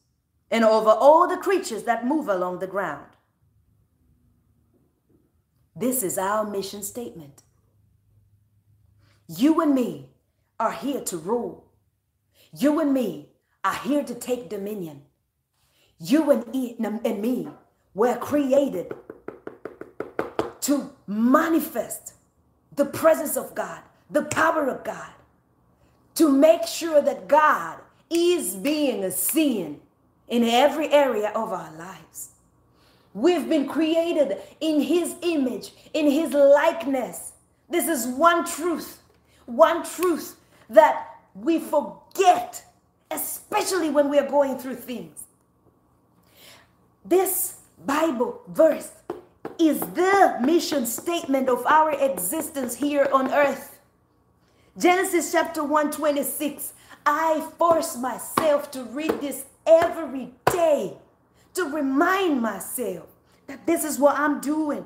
[0.51, 3.16] and over all the creatures that move along the ground.
[5.79, 7.43] This is our mission statement.
[9.27, 10.09] You and me
[10.59, 11.65] are here to rule.
[12.57, 13.29] You and me
[13.63, 15.03] are here to take dominion.
[15.99, 17.49] You and, and me
[17.93, 18.93] were created
[20.61, 22.13] to manifest
[22.75, 25.11] the presence of God, the power of God,
[26.15, 29.81] to make sure that God is being seen
[30.27, 32.29] in every area of our lives.
[33.17, 37.33] We've been created in His image, in His likeness.
[37.67, 39.01] This is one truth,
[39.47, 40.37] one truth
[40.69, 42.63] that we forget,
[43.09, 45.23] especially when we are going through things.
[47.03, 48.91] This Bible verse
[49.57, 53.79] is the mission statement of our existence here on earth.
[54.77, 56.73] Genesis chapter 126.
[57.03, 60.97] I force myself to read this every day
[61.57, 63.07] to remind myself
[63.47, 64.85] that this is what I'm doing.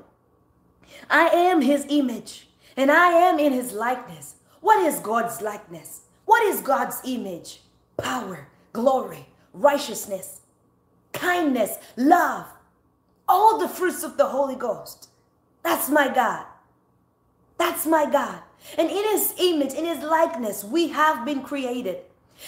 [1.09, 4.35] I am his image and I am in his likeness.
[4.59, 6.01] What is God's likeness?
[6.25, 7.61] What is God's image?
[7.97, 10.41] Power, glory, righteousness,
[11.13, 12.45] kindness, love,
[13.27, 15.09] all the fruits of the Holy Ghost.
[15.63, 16.45] That's my God.
[17.57, 18.41] That's my God.
[18.77, 21.97] And in his image, in his likeness, we have been created.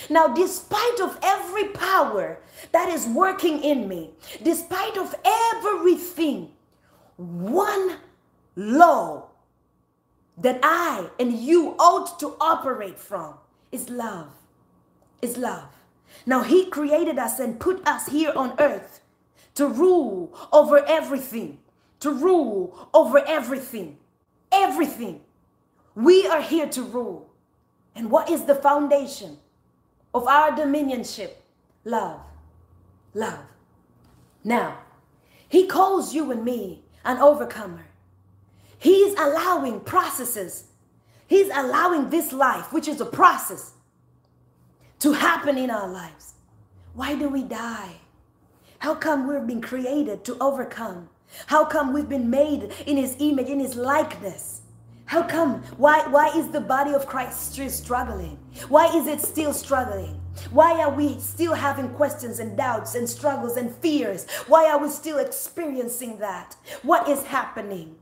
[0.10, 2.39] Now, despite of every power
[2.71, 6.51] that is working in me, despite of everything,
[7.17, 7.97] one
[8.56, 9.27] law
[10.38, 13.36] that I and you ought to operate from
[13.71, 14.29] is love.
[15.21, 15.69] Is love.
[16.25, 19.01] Now, He created us and put us here on earth
[19.56, 21.60] to rule over everything,
[21.99, 23.97] to rule over everything,
[24.51, 25.21] everything.
[25.95, 27.29] We are here to rule.
[27.95, 29.38] And what is the foundation
[30.13, 31.32] of our dominionship?
[31.86, 32.21] Love.
[33.13, 33.45] Love.
[34.43, 34.80] Now,
[35.47, 37.86] he calls you and me an overcomer.
[38.78, 40.65] He's allowing processes.
[41.28, 43.73] He's allowing this life, which is a process,
[44.99, 46.34] to happen in our lives.
[46.93, 47.95] Why do we die?
[48.80, 51.10] How come we've been created to overcome?
[51.47, 54.62] How come we've been made in his image, in his likeness?
[55.13, 55.62] How come?
[55.78, 58.36] Why, why is the body of Christ still struggling?
[58.67, 60.19] Why is it still struggling?
[60.49, 64.26] Why are we still having questions and doubts and struggles and fears?
[64.47, 66.56] Why are we still experiencing that?
[66.82, 67.97] What is happening?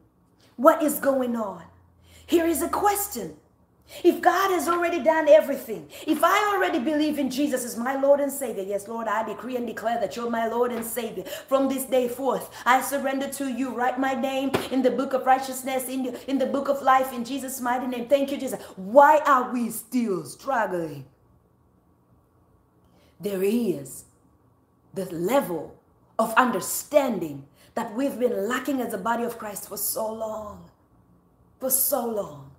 [0.56, 1.63] What is going on?
[2.28, 3.36] Here is a question
[4.04, 8.19] if God has already done everything, if I already believe in Jesus as my Lord
[8.19, 11.23] and Savior, yes, Lord, I decree and declare that you're my Lord and Savior.
[11.47, 13.73] From this day forth, I surrender to you.
[13.73, 17.13] Write my name in the book of righteousness, in, the, in the book of life,
[17.13, 18.08] in Jesus' mighty name.
[18.08, 18.62] Thank you, Jesus.
[18.75, 21.06] Why are we still struggling?
[23.19, 24.06] There is
[24.93, 25.75] the level
[26.19, 30.69] of understanding that we've been lacking as a body of Christ for so long.
[31.60, 32.50] For so long.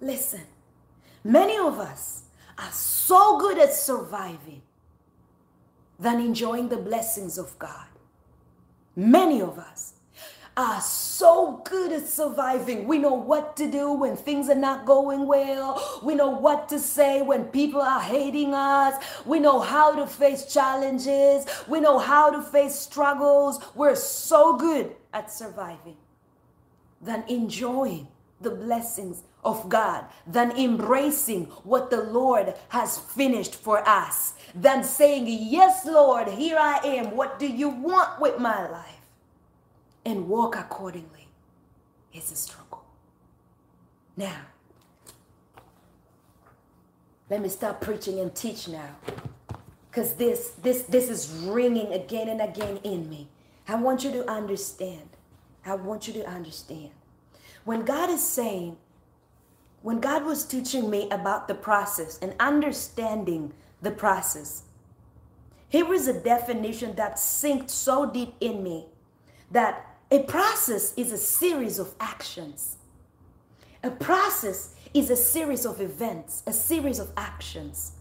[0.00, 0.42] Listen,
[1.24, 2.24] many of us
[2.58, 4.62] are so good at surviving
[5.98, 7.86] than enjoying the blessings of God.
[8.94, 9.94] Many of us
[10.56, 12.86] are so good at surviving.
[12.86, 16.00] We know what to do when things are not going well.
[16.02, 19.02] We know what to say when people are hating us.
[19.26, 21.44] We know how to face challenges.
[21.68, 23.62] We know how to face struggles.
[23.74, 25.98] We're so good at surviving
[27.02, 28.08] than enjoying
[28.40, 35.26] the blessings of God than embracing what the Lord has finished for us, than saying,
[35.28, 37.16] Yes, Lord, here I am.
[37.16, 39.00] What do you want with my life?
[40.04, 41.28] And walk accordingly.
[42.12, 42.84] It's a struggle.
[44.16, 44.42] Now,
[47.28, 48.96] let me stop preaching and teach now.
[49.90, 53.28] Because this, this, this is ringing again and again in me.
[53.66, 55.08] I want you to understand.
[55.64, 56.90] I want you to understand.
[57.66, 58.76] When God is saying,
[59.82, 63.52] when God was teaching me about the process and understanding
[63.82, 64.62] the process,
[65.68, 68.86] here is a definition that sinked so deep in me
[69.50, 72.76] that a process is a series of actions.
[73.82, 77.94] A process is a series of events, a series of actions.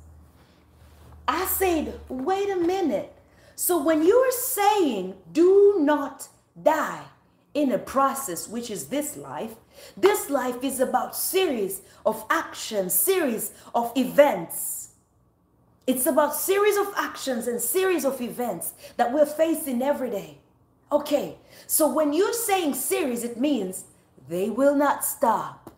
[1.28, 3.12] I said, wait a minute.
[3.56, 6.28] So when you're saying do not
[6.62, 7.06] die
[7.56, 9.56] in a process, which is this life,
[9.98, 14.90] this life is about series of actions, series of events.
[15.88, 20.38] It's about series of actions and series of events that we're facing every day.
[20.92, 23.86] Okay, so when you're saying series, it means
[24.28, 25.72] they will not stop.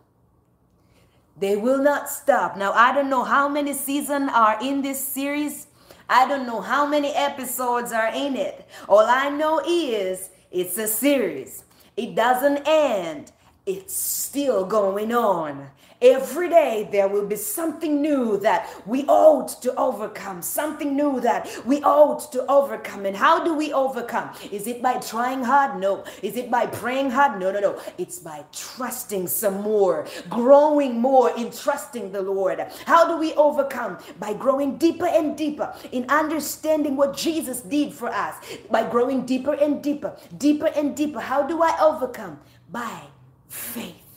[1.38, 2.56] They will not stop.
[2.56, 5.68] Now, I don't know how many seasons are in this series.
[6.08, 8.66] I don't know how many episodes are in it.
[8.88, 11.64] All I know is it's a series.
[11.98, 13.32] It doesn't end
[13.68, 15.68] it's still going on.
[16.00, 21.50] Every day there will be something new that we ought to overcome, something new that
[21.66, 23.04] we ought to overcome.
[23.04, 24.30] And how do we overcome?
[24.52, 25.80] Is it by trying hard?
[25.80, 26.04] No.
[26.22, 27.40] Is it by praying hard?
[27.40, 27.80] No, no, no.
[27.98, 32.64] It's by trusting some more, growing more in trusting the Lord.
[32.86, 33.98] How do we overcome?
[34.20, 38.36] By growing deeper and deeper in understanding what Jesus did for us,
[38.70, 41.18] by growing deeper and deeper, deeper and deeper.
[41.18, 42.38] How do I overcome?
[42.70, 43.02] By
[43.48, 44.07] faith.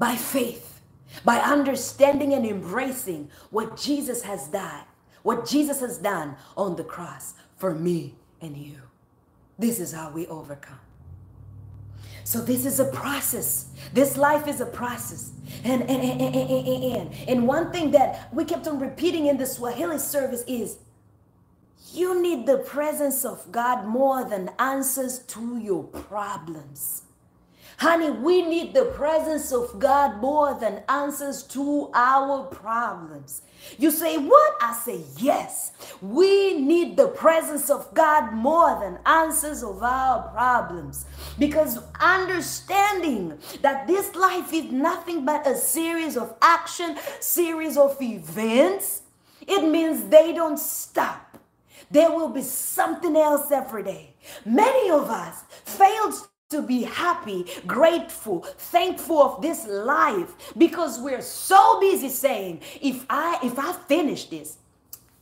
[0.00, 0.80] By faith,
[1.24, 4.84] by understanding and embracing what Jesus has done,
[5.22, 8.78] what Jesus has done on the cross for me and you.
[9.58, 10.80] This is how we overcome.
[12.24, 13.66] So this is a process.
[13.92, 15.32] This life is a process.
[15.64, 19.36] And and, and, and, and, and, and one thing that we kept on repeating in
[19.36, 20.78] the Swahili service is
[21.92, 27.02] you need the presence of God more than answers to your problems.
[27.80, 33.40] Honey, we need the presence of God more than answers to our problems.
[33.78, 34.56] You say, What?
[34.60, 35.72] I say, Yes.
[36.02, 41.06] We need the presence of God more than answers of our problems.
[41.38, 49.04] Because understanding that this life is nothing but a series of action, series of events,
[49.48, 51.38] it means they don't stop.
[51.90, 54.14] There will be something else every day.
[54.44, 61.78] Many of us failed to be happy, grateful, thankful of this life because we're so
[61.80, 64.58] busy saying, if I if I finish this,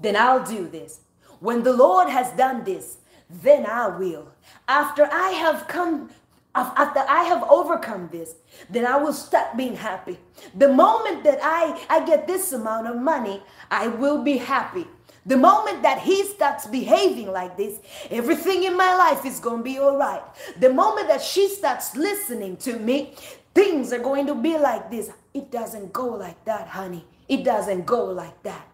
[0.00, 1.00] then I'll do this.
[1.40, 2.96] When the Lord has done this,
[3.28, 4.32] then I will.
[4.66, 6.10] After I have come
[6.54, 8.34] after I have overcome this,
[8.70, 10.18] then I will start being happy.
[10.56, 14.86] The moment that I, I get this amount of money, I will be happy.
[15.28, 17.78] The moment that he starts behaving like this,
[18.10, 20.22] everything in my life is going to be all right.
[20.58, 23.14] The moment that she starts listening to me,
[23.54, 25.10] things are going to be like this.
[25.34, 27.04] It doesn't go like that, honey.
[27.28, 28.66] It doesn't go like that.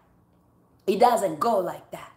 [0.87, 2.13] It doesn't go like that.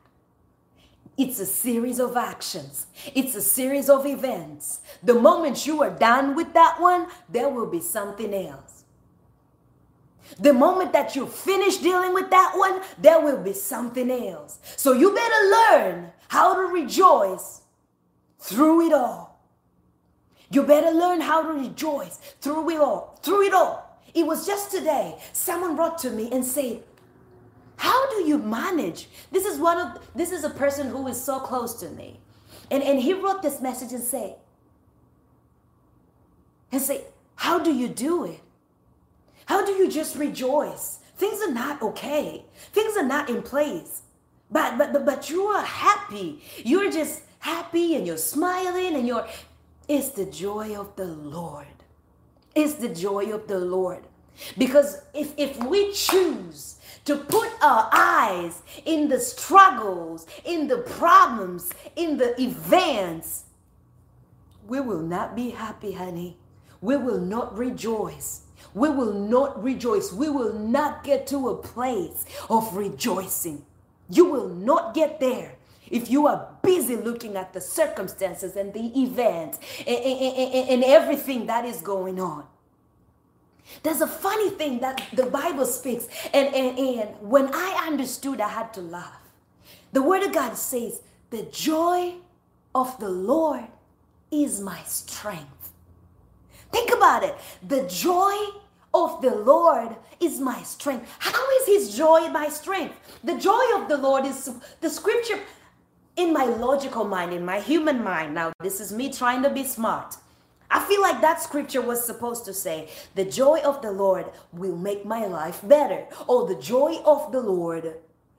[1.17, 2.87] It's a series of actions.
[3.17, 4.79] It's a series of events.
[5.03, 8.78] The moment you are done with that one, there will be something else.
[10.39, 14.59] The moment that you finish dealing with that one, there will be something else.
[14.77, 17.63] So you better learn how to rejoice
[18.39, 19.41] through it all.
[20.51, 23.19] You better learn how to rejoice through it all.
[23.23, 24.01] Through it all.
[24.15, 26.83] It was just today, someone brought to me and said,
[27.77, 29.09] how do you manage?
[29.31, 32.19] This is one of this is a person who is so close to me.
[32.71, 34.35] And and he wrote this message and say,
[36.73, 37.05] and say,
[37.37, 38.41] how do you do it?
[39.49, 40.99] How do you just rejoice?
[41.17, 42.45] Things are not okay.
[42.75, 44.03] Things are not in place.
[44.51, 46.43] But but but, but you are happy.
[46.59, 49.27] You're just happy and you're smiling and you're
[49.89, 51.79] it's the joy of the Lord.
[52.55, 54.05] It's the joy of the Lord.
[54.59, 56.77] Because if if we choose
[57.07, 63.45] to put our eyes in the struggles, in the problems, in the events,
[64.67, 66.37] we will not be happy, honey.
[66.83, 68.43] We will not rejoice.
[68.75, 70.13] We will not rejoice.
[70.13, 73.65] We will not get to a place of rejoicing.
[74.11, 75.57] You will not get there
[75.91, 81.47] if you are busy looking at the circumstances and the events and, and, and, everything
[81.47, 82.45] that is going on.
[83.83, 88.49] There's a funny thing that the Bible speaks, and, and, and when I understood, I
[88.49, 89.21] had to laugh.
[89.93, 92.15] The Word of God says, The joy
[92.75, 93.67] of the Lord
[94.31, 95.58] is my strength.
[96.73, 97.37] Think about it.
[97.67, 98.35] The joy
[98.95, 101.11] of the Lord is my strength.
[101.19, 102.97] How is His joy my strength?
[103.25, 104.51] The joy of the Lord is
[104.81, 105.39] the scripture
[106.17, 108.35] in my logical mind, in my human mind.
[108.35, 110.17] Now, this is me trying to be smart.
[110.71, 114.77] I feel like that scripture was supposed to say, The joy of the Lord will
[114.77, 116.07] make my life better.
[116.29, 117.95] Oh, the joy of the Lord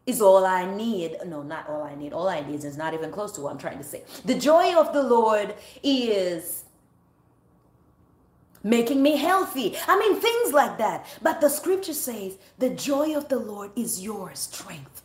[0.06, 1.18] is all I need.
[1.26, 2.14] No, not all I need.
[2.14, 4.04] All I need is not even close to what I'm trying to say.
[4.26, 6.66] The joy of the Lord is
[8.64, 9.76] making me healthy.
[9.88, 11.06] I mean, things like that.
[11.22, 15.04] But the scripture says, The joy of the Lord is your strength.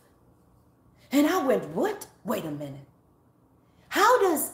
[1.11, 2.07] And I went, What?
[2.23, 2.87] Wait a minute.
[3.89, 4.51] How does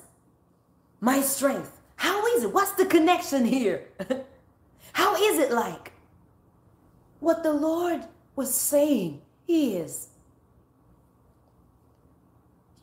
[1.00, 2.52] my strength how is it?
[2.52, 3.84] What's the connection here?
[4.94, 5.92] How is it like?
[7.20, 10.08] What the Lord was saying is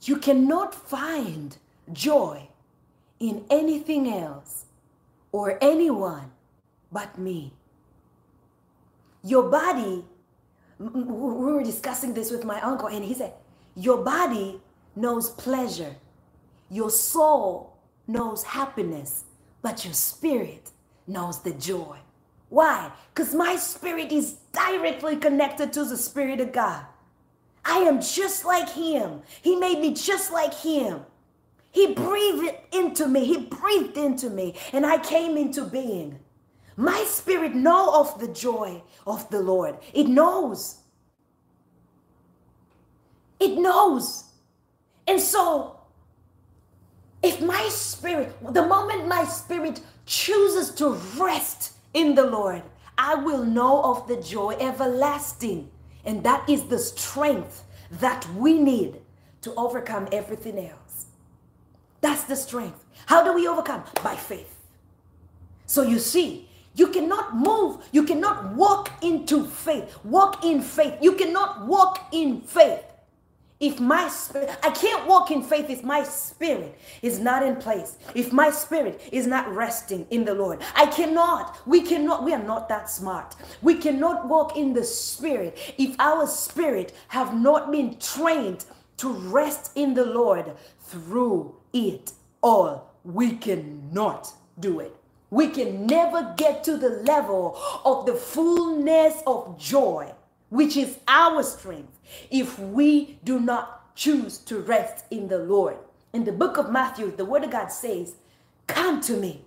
[0.02, 1.56] you cannot find
[1.92, 2.48] joy
[3.18, 4.66] in anything else
[5.33, 6.31] or anyone
[6.93, 7.53] but me.
[9.24, 10.05] Your body,
[10.79, 13.35] we were discussing this with my uncle, and he said,
[13.76, 14.61] Your body
[14.97, 15.97] knows pleasure,
[16.70, 17.76] your soul
[18.07, 19.24] knows happiness,
[19.62, 20.70] but your spirit
[21.07, 21.99] knows the joy.
[22.51, 22.93] Why?
[23.14, 26.85] Because my spirit is directly connected to the Spirit of God.
[27.64, 29.22] I am just like Him.
[29.43, 31.01] He made me just like Him.
[31.70, 33.24] He breathed into me.
[33.24, 36.18] He breathed into me, and I came into being.
[36.76, 39.78] My spirit know of the joy of the Lord.
[39.92, 40.76] It knows.
[43.40, 44.24] It knows.
[45.06, 45.78] And so
[47.22, 52.62] if my spirit, the moment my spirit chooses to rest in the Lord,
[52.96, 55.70] I will know of the joy everlasting.
[56.04, 59.00] And that is the strength that we need
[59.42, 60.88] to overcome everything else.
[62.01, 62.84] That's the strength.
[63.07, 63.84] How do we overcome?
[64.03, 64.55] By faith.
[65.66, 70.94] So you see, you cannot move, you cannot walk into faith, walk in faith.
[71.03, 72.84] You cannot walk in faith
[73.61, 77.96] if my spirit, I can't walk in faith if my spirit is not in place,
[78.14, 80.61] if my spirit is not resting in the Lord.
[80.76, 83.34] I cannot, we cannot, we are not that smart.
[83.61, 88.64] We cannot walk in the spirit if our spirit have not been trained
[88.99, 92.12] to rest in the Lord through it
[92.42, 92.92] all.
[93.04, 94.96] We cannot do it.
[95.30, 100.12] We can never get to the level of the fullness of joy
[100.50, 101.98] which is our strength,
[102.30, 105.76] if we do not choose to rest in the Lord.
[106.14, 108.16] In the book of Matthew, the word of God says,
[108.66, 109.42] Come to me,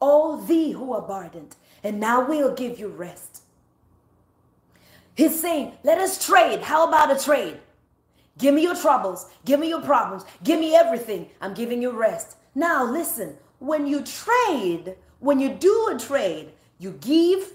[0.00, 3.42] all thee who are burdened, and now we'll give you rest.
[5.14, 6.62] He's saying, Let us trade.
[6.62, 7.60] How about a trade?
[8.40, 11.28] Give me your troubles, give me your problems, give me everything.
[11.40, 12.36] I'm giving you rest.
[12.54, 17.52] Now, listen, when you trade, when you do a trade, you give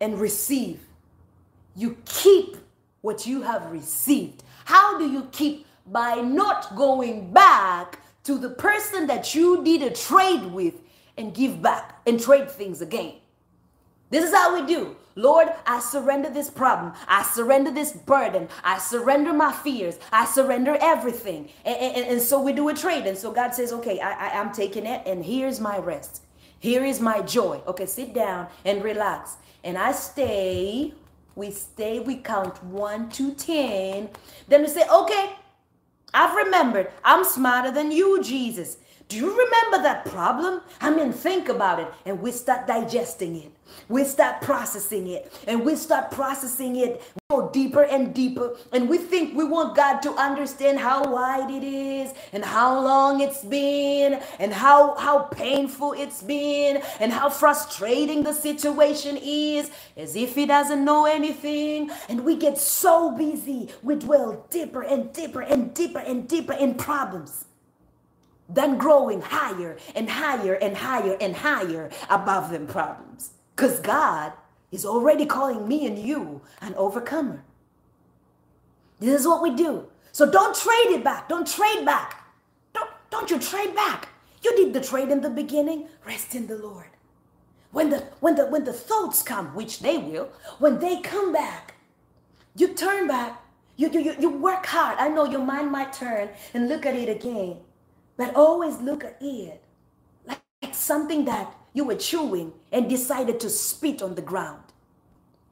[0.00, 0.80] and receive.
[1.76, 2.56] You keep
[3.02, 4.42] what you have received.
[4.64, 5.66] How do you keep?
[5.86, 10.74] By not going back to the person that you did a trade with
[11.18, 13.14] and give back and trade things again.
[14.12, 14.94] This is how we do.
[15.14, 16.92] Lord, I surrender this problem.
[17.08, 18.48] I surrender this burden.
[18.62, 19.98] I surrender my fears.
[20.12, 21.48] I surrender everything.
[21.64, 23.06] And, and, and so we do a trade.
[23.06, 26.22] And so God says, okay, I, I, I'm taking it, and here's my rest.
[26.58, 27.62] Here is my joy.
[27.66, 29.36] Okay, sit down and relax.
[29.64, 30.92] And I stay.
[31.34, 34.10] We stay, we count one to 10.
[34.46, 35.30] Then we say, okay,
[36.12, 36.92] I've remembered.
[37.02, 38.76] I'm smarter than you, Jesus.
[39.12, 40.62] Do you remember that problem?
[40.80, 41.88] I mean, think about it.
[42.06, 43.52] And we start digesting it.
[43.86, 45.30] We start processing it.
[45.46, 48.56] And we start processing it go deeper and deeper.
[48.72, 53.20] And we think we want God to understand how wide it is and how long
[53.20, 60.16] it's been and how, how painful it's been and how frustrating the situation is, as
[60.16, 61.90] if He doesn't know anything.
[62.08, 63.68] And we get so busy.
[63.82, 67.44] We dwell deeper and deeper and deeper and deeper in problems
[68.52, 73.30] than growing higher and higher and higher and higher above them problems.
[73.54, 74.32] Because God
[74.70, 77.44] is already calling me and you an overcomer.
[79.00, 79.86] This is what we do.
[80.12, 81.28] So don't trade it back.
[81.28, 82.24] Don't trade back.
[82.74, 84.08] Don't, don't you trade back.
[84.42, 85.88] You did the trade in the beginning.
[86.06, 86.86] Rest in the Lord.
[87.70, 90.28] When the when the when the thoughts come, which they will,
[90.58, 91.74] when they come back,
[92.54, 93.38] you turn back.
[93.76, 94.98] You, you, you work hard.
[94.98, 97.56] I know your mind might turn and look at it again.
[98.22, 99.64] But always look at it
[100.24, 100.38] like,
[100.70, 104.62] something that you were chewing and decided to spit on the ground.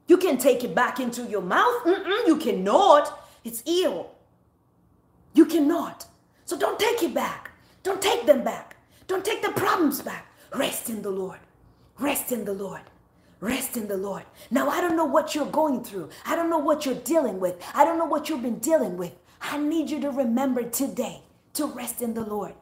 [0.07, 1.83] You can take it back into your mouth.
[1.83, 3.27] Mm-mm, you cannot.
[3.43, 4.13] It's ill.
[5.35, 6.07] You cannot.
[6.45, 7.51] So don't take it back.
[7.83, 8.77] Don't take them back.
[9.09, 10.33] Don't take the problems back.
[10.55, 11.41] Rest in the Lord.
[11.99, 12.83] Rest in the Lord.
[13.41, 14.23] Rest in the Lord.
[14.49, 16.11] Now, I don't know what you're going through.
[16.25, 17.57] I don't know what you're dealing with.
[17.75, 19.15] I don't know what you've been dealing with.
[19.41, 21.25] I need you to remember today
[21.61, 22.55] to rest in the Lord.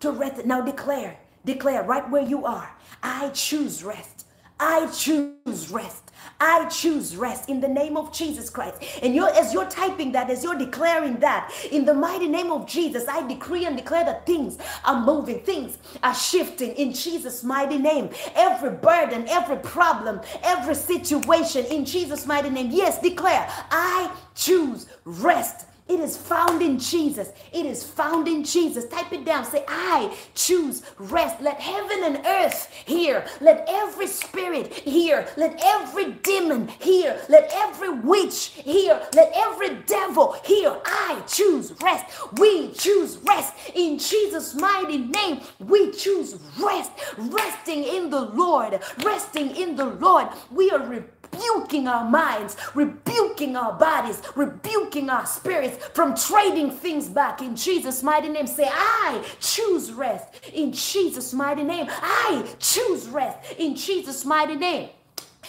[0.00, 0.46] To rest.
[0.46, 2.74] Now declare, declare right where you are.
[3.02, 4.24] I choose rest.
[4.58, 6.10] I choose rest.
[6.40, 8.82] I choose rest in the name of Jesus Christ.
[9.02, 12.66] And you're, as you're typing that, as you're declaring that, in the mighty name of
[12.66, 17.76] Jesus, I decree and declare that things are moving, things are shifting in Jesus' mighty
[17.76, 18.08] name.
[18.34, 22.70] Every burden, every problem, every situation in Jesus' mighty name.
[22.70, 27.30] Yes, declare, I choose rest it is found in Jesus.
[27.52, 28.86] It is found in Jesus.
[28.86, 29.44] Type it down.
[29.44, 31.40] Say, I choose rest.
[31.40, 33.26] Let heaven and earth hear.
[33.40, 35.28] Let every spirit hear.
[35.36, 37.20] Let every demon hear.
[37.28, 39.00] Let every witch hear.
[39.14, 40.76] Let every devil hear.
[40.84, 42.06] I choose rest.
[42.38, 45.40] We choose rest in Jesus' mighty name.
[45.60, 46.92] We choose rest.
[47.18, 48.80] Resting in the Lord.
[49.04, 50.28] Resting in the Lord.
[50.50, 51.04] We are
[51.36, 58.02] rebuking our minds, rebuking our bodies, rebuking our spirits from trading things back in Jesus'
[58.02, 58.46] mighty name.
[58.46, 61.86] Say, I choose rest in Jesus' mighty name.
[61.90, 64.90] I choose rest in Jesus' mighty name.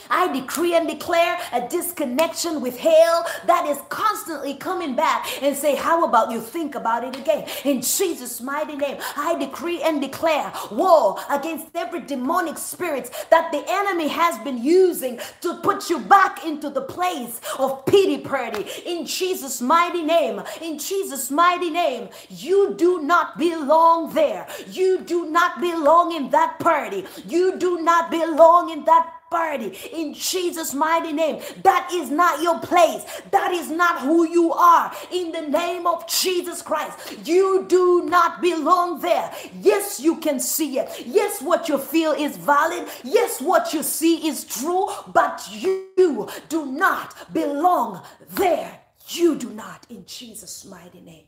[0.10, 5.76] I decree and declare a disconnection with hell that is constantly coming back and say,
[5.76, 7.48] How about you think about it again?
[7.64, 13.64] In Jesus' mighty name, I decree and declare war against every demonic spirit that the
[13.68, 18.66] enemy has been using to put you back into the place of pity party.
[18.86, 24.48] In Jesus' mighty name, in Jesus' mighty name, you do not belong there.
[24.70, 27.06] You do not belong in that party.
[27.28, 31.42] You do not belong in that party in Jesus' mighty name.
[31.64, 33.04] That is not your place.
[33.32, 34.94] That is not who you are.
[35.12, 39.32] In the name of Jesus Christ, you do not belong there.
[39.62, 40.90] Yes, you can see it.
[41.06, 42.88] Yes, what you feel is valid.
[43.04, 48.02] Yes, what you see is true, but you do not belong
[48.32, 48.80] there.
[49.10, 51.26] You do not in Jesus' mighty name.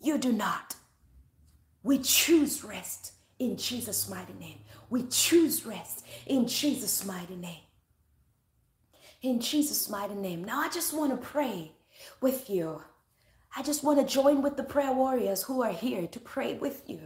[0.00, 0.74] You do not.
[1.82, 4.58] We choose rest in Jesus' mighty name.
[4.90, 7.60] We choose rest in Jesus' mighty name.
[9.22, 10.44] In Jesus' mighty name.
[10.44, 11.72] Now, I just want to pray
[12.20, 12.82] with you.
[13.56, 16.82] I just want to join with the prayer warriors who are here to pray with
[16.86, 17.00] you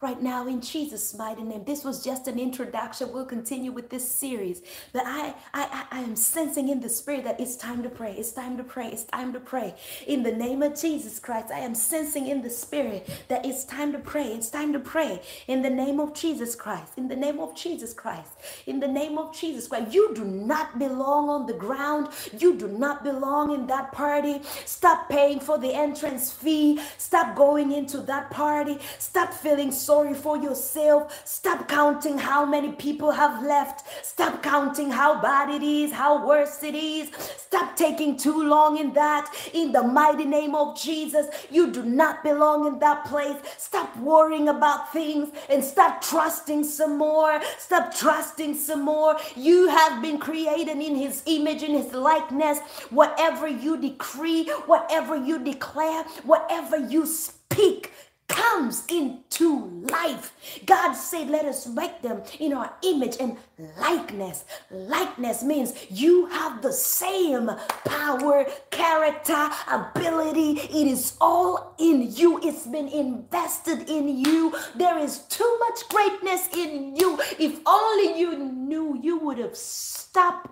[0.00, 1.64] right now in Jesus' mighty name.
[1.64, 3.12] This was just an introduction.
[3.12, 4.62] We'll continue with this series.
[4.92, 8.14] But I, I, I am sensing in the spirit that it's time to pray.
[8.14, 8.88] It's time to pray.
[8.88, 9.74] It's time to pray.
[10.06, 13.92] In the name of Jesus Christ, I am sensing in the spirit that it's time
[13.92, 14.26] to pray.
[14.28, 15.20] It's time to pray.
[15.48, 16.92] In the name of Jesus Christ.
[16.96, 18.30] In the name of Jesus Christ.
[18.66, 19.92] In the name of Jesus Christ.
[19.94, 22.08] You do not belong on the ground.
[22.38, 24.42] You do not belong in that party.
[24.64, 26.80] Stop paying for the entrance fee.
[26.98, 28.78] Stop going into that party.
[28.98, 31.22] Stop feeling sorry for yourself.
[31.24, 33.86] Stop counting how many people have left.
[34.04, 37.10] Stop counting how bad it is, how worse it is.
[37.36, 39.32] Stop taking too long in that.
[39.54, 43.36] In the mighty name of Jesus, you do not belong in that place.
[43.58, 47.40] Stop worrying about things and stop trusting some more.
[47.58, 49.16] Stop trusting some more.
[49.36, 52.58] You have been created in His image, in His likeness.
[52.90, 57.92] Whatever you decree, whatever you declare, whatever you speak
[58.28, 60.32] comes into life.
[60.66, 63.36] God said, Let us make them in our image and
[63.78, 64.44] likeness.
[64.70, 67.50] Likeness means you have the same
[67.84, 70.60] power, character, ability.
[70.60, 74.54] It is all in you, it's been invested in you.
[74.74, 77.18] There is too much greatness in you.
[77.38, 80.50] If only you knew, you would have stopped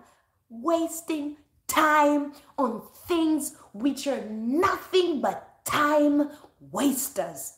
[0.48, 6.30] wasting time on things which are nothing but time
[6.70, 7.54] wasters.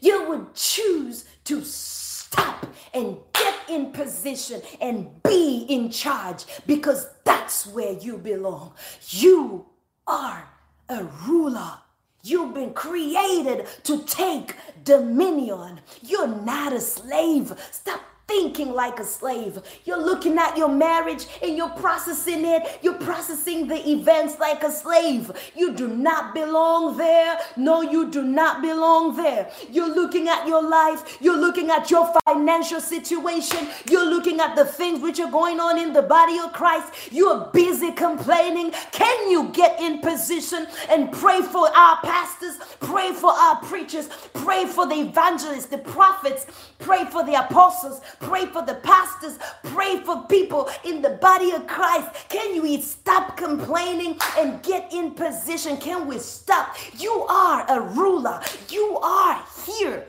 [0.00, 7.66] You would choose to stop and get in position and be in charge because that's
[7.66, 8.74] where you belong.
[9.08, 9.66] You
[10.06, 10.48] are
[10.88, 11.78] a ruler.
[12.22, 15.80] You've been created to take dominion.
[16.02, 17.52] You're not a slave.
[17.70, 19.58] Stop thinking like a slave.
[19.86, 22.78] You're looking at your marriage and you're processing it.
[22.82, 25.32] You're processing the events like a slave.
[25.56, 27.38] You do not belong there.
[27.56, 29.50] No, you do not belong there.
[29.70, 31.16] You're looking at your life.
[31.22, 33.66] You're looking at your financial situation.
[33.88, 37.10] You're looking at the things which are going on in the body of Christ.
[37.10, 38.72] You're busy complaining.
[38.92, 42.58] Can you get in position and pray for our pastors?
[42.80, 44.08] Pray for our preachers.
[44.34, 46.46] Pray for the evangelists, the prophets.
[46.78, 49.38] Pray for the apostles Pray for the pastors.
[49.62, 52.08] Pray for people in the body of Christ.
[52.28, 55.76] Can you stop complaining and get in position?
[55.76, 56.76] Can we stop?
[56.98, 58.40] You are a ruler.
[58.68, 60.08] You are here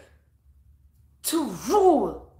[1.24, 2.32] to rule.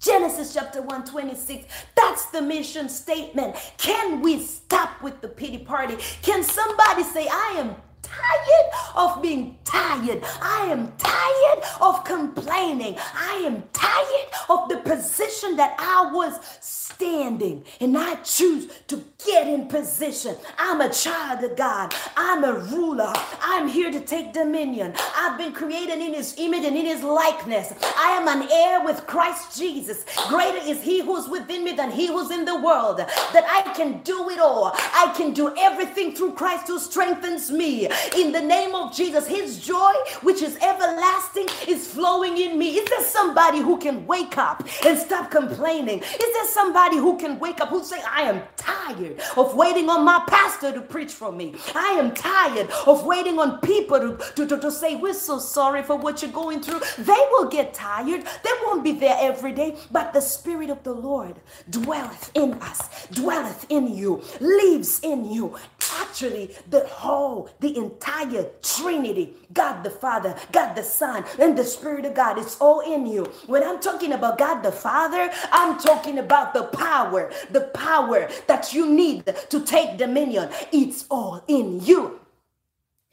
[0.00, 1.72] Genesis chapter 126.
[1.94, 3.54] That's the mission statement.
[3.78, 5.96] Can we stop with the pity party?
[6.22, 10.22] Can somebody say, I am tired of being tired.
[10.40, 12.96] I am tired of complaining.
[13.14, 17.64] I am tired of the position that I was standing.
[17.80, 20.36] And I choose to get in position.
[20.58, 21.94] I'm a child of God.
[22.16, 23.12] I'm a ruler.
[23.40, 24.94] I'm here to take dominion.
[25.16, 27.72] I've been created in his image and in his likeness.
[27.96, 30.04] I am an heir with Christ Jesus.
[30.28, 32.98] Greater is he who's within me than he who's in the world.
[32.98, 34.72] That I can do it all.
[34.74, 39.26] I can do everything through Christ who strengthens me in the name of Jesus.
[39.26, 42.76] His joy, which is everlasting, is flowing in me.
[42.76, 46.00] Is there somebody who can wake up and stop complaining?
[46.00, 50.04] Is there somebody who can wake up who say, I am tired of waiting on
[50.04, 51.54] my pastor to preach for me.
[51.74, 55.82] I am tired of waiting on people to, to, to, to say, We're so sorry
[55.82, 56.80] for what you're going through.
[56.98, 58.24] They will get tired.
[58.24, 59.76] They won't be there every day.
[59.90, 61.36] But the Spirit of the Lord
[61.70, 65.56] dwelleth in us, dwelleth in you, lives in you.
[66.00, 72.06] Actually, the whole, the entire Trinity, God the Father, God the Son, and the Spirit
[72.06, 73.24] of God, it's all in you.
[73.46, 78.72] When I'm talking about God the Father, I'm talking about the power, the power that
[78.74, 80.50] you need to take dominion.
[80.72, 82.21] It's all in you.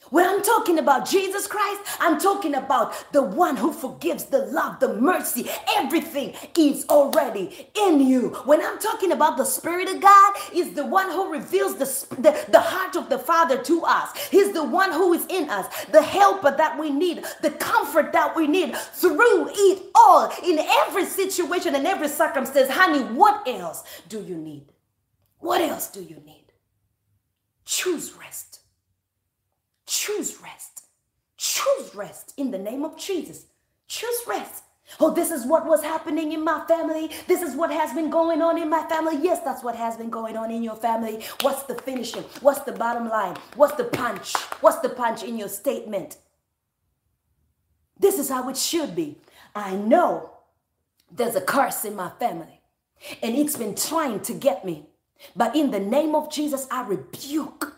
[0.10, 4.80] When I'm talking about Jesus Christ, I'm talking about the one who forgives, the love,
[4.80, 8.30] the mercy, everything is already in you.
[8.46, 12.52] When I'm talking about the Spirit of God, is the one who reveals the, the,
[12.52, 14.18] the heart of the Father to us.
[14.30, 18.36] He's the one who is in us, the helper that we need, the comfort that
[18.36, 22.70] we need through it all, in every situation and every circumstance.
[22.70, 24.66] Honey, what else do you need?
[25.40, 26.46] What else do you need?
[27.66, 28.49] Choose rest.
[29.90, 30.84] Choose rest.
[31.36, 33.48] Choose rest in the name of Jesus.
[33.88, 34.64] Choose rest.
[35.00, 37.10] Oh, this is what was happening in my family.
[37.28, 39.18] This is what has been going on in my family.
[39.20, 41.26] Yes, that's what has been going on in your family.
[41.42, 42.24] What's the finishing?
[42.42, 43.36] What's the bottom line?
[43.56, 44.36] What's the punch?
[44.62, 46.18] What's the punch in your statement?
[47.98, 49.18] This is how it should be.
[49.56, 50.30] I know
[51.12, 52.62] there's a curse in my family
[53.24, 54.86] and it's been trying to get me.
[55.36, 57.76] But in the name of Jesus, I rebuke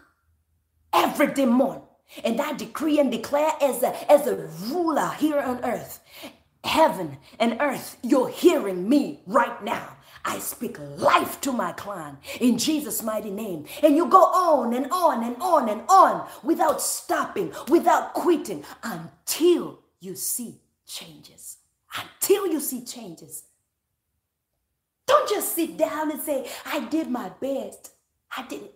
[0.92, 1.84] every demon
[2.24, 4.36] and I decree and declare as a, as a
[4.70, 6.00] ruler here on earth,
[6.64, 9.98] heaven and earth, you're hearing me right now.
[10.24, 13.66] I speak life to my clan in Jesus' mighty name.
[13.82, 19.80] And you go on and on and on and on without stopping, without quitting until
[20.00, 21.58] you see changes.
[21.98, 23.44] Until you see changes.
[25.08, 27.92] Don't just sit down and say, I did my best.
[28.36, 28.72] I didn't.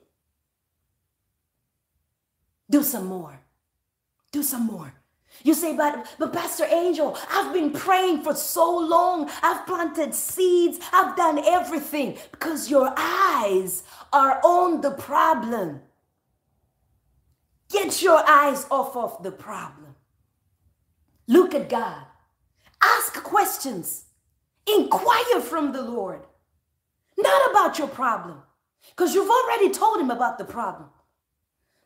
[2.70, 3.40] Do some more.
[4.32, 4.94] Do some more.
[5.44, 9.30] You say, but, but Pastor Angel, I've been praying for so long.
[9.44, 10.80] I've planted seeds.
[10.94, 15.82] I've done everything because your eyes are on the problem.
[17.70, 19.96] Get your eyes off of the problem.
[21.28, 22.06] Look at God.
[22.82, 24.06] Ask questions.
[24.68, 26.22] Inquire from the Lord.
[27.18, 28.42] Not about your problem
[28.90, 30.90] because you've already told him about the problem.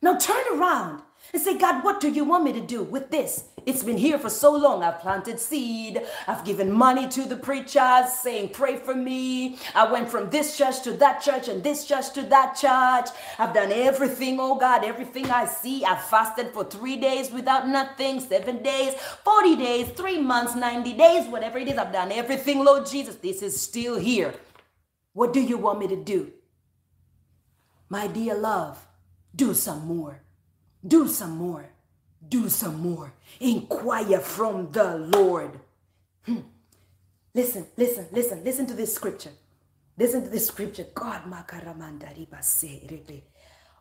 [0.01, 1.01] Now turn around
[1.33, 3.43] and say, God, what do you want me to do with this?
[3.65, 4.81] It's been here for so long.
[4.81, 6.01] I've planted seed.
[6.25, 9.59] I've given money to the preachers saying, pray for me.
[9.75, 13.13] I went from this church to that church and this church to that church.
[13.37, 15.83] I've done everything, oh God, everything I see.
[15.83, 18.93] I've fasted for three days without nothing, seven days,
[19.25, 21.77] 40 days, three months, 90 days, whatever it is.
[21.77, 23.15] I've done everything, Lord Jesus.
[23.15, 24.33] This is still here.
[25.13, 26.31] What do you want me to do?
[27.89, 28.83] My dear love,
[29.35, 30.21] do some more.
[30.85, 31.69] Do some more.
[32.27, 33.13] Do some more.
[33.39, 35.59] Inquire from the Lord.
[36.23, 36.39] Hmm.
[37.33, 39.31] Listen, listen, listen, listen to this scripture.
[39.97, 40.85] Listen to this scripture.
[40.93, 41.21] God,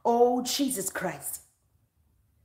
[0.04, 1.42] oh Jesus Christ.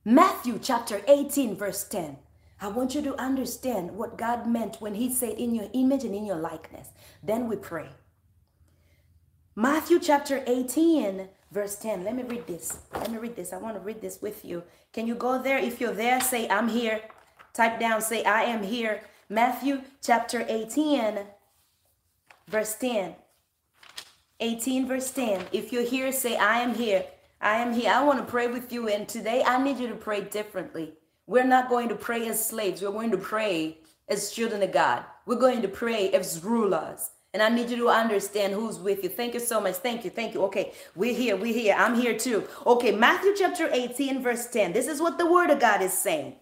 [0.05, 2.17] Matthew chapter 18, verse 10.
[2.61, 6.15] I want you to understand what God meant when He said, In your image and
[6.15, 6.89] in your likeness.
[7.21, 7.89] Then we pray.
[9.55, 12.03] Matthew chapter 18, verse 10.
[12.03, 12.79] Let me read this.
[12.93, 13.53] Let me read this.
[13.53, 14.63] I want to read this with you.
[14.91, 15.59] Can you go there?
[15.59, 17.01] If you're there, say, I'm here.
[17.53, 19.03] Type down, say, I am here.
[19.29, 21.19] Matthew chapter 18,
[22.47, 23.15] verse 10.
[24.39, 25.45] 18, verse 10.
[25.51, 27.05] If you're here, say, I am here.
[27.39, 27.91] I am here.
[27.91, 28.89] I want to pray with you.
[28.89, 30.93] And today, I need you to pray differently.
[31.27, 32.81] We're not going to pray as slaves.
[32.81, 33.77] We're going to pray
[34.09, 35.05] as children of God.
[35.25, 37.11] We're going to pray as rulers.
[37.33, 39.09] And I need you to understand who's with you.
[39.09, 39.75] Thank you so much.
[39.75, 40.11] Thank you.
[40.11, 40.43] Thank you.
[40.43, 41.35] Okay, we're here.
[41.35, 41.75] We're here.
[41.77, 42.47] I'm here too.
[42.65, 44.73] Okay, Matthew chapter 18, verse 10.
[44.73, 46.35] This is what the word of God is saying.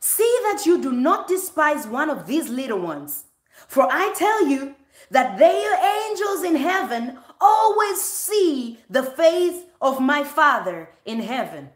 [0.00, 3.24] See that you do not despise one of these little ones.
[3.66, 4.74] For I tell you
[5.10, 11.70] that their angels in heaven always see the face of my Father in heaven.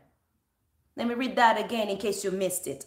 [0.96, 2.84] Let me read that again in case you missed it.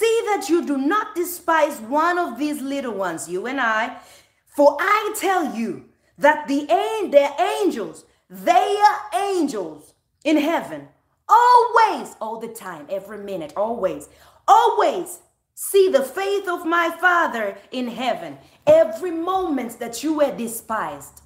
[0.00, 3.98] See that you do not despise one of these little ones, you and I,
[4.46, 6.64] for I tell you that the
[7.10, 9.92] their angels, their angels
[10.24, 10.88] in heaven,
[11.28, 14.08] always, all the time, every minute, always,
[14.48, 15.18] always
[15.54, 18.38] see the faith of my Father in heaven.
[18.66, 21.20] Every moment that you were despised,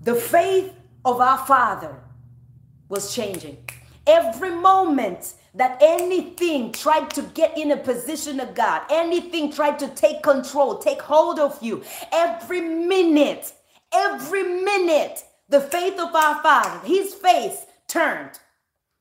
[0.00, 0.72] the faith
[1.04, 1.96] of our Father
[2.88, 3.58] was changing.
[4.06, 9.88] Every moment that anything tried to get in a position of God, anything tried to
[9.88, 13.52] take control, take hold of you, every minute,
[13.92, 18.38] every minute, the faith of our Father, His face turned.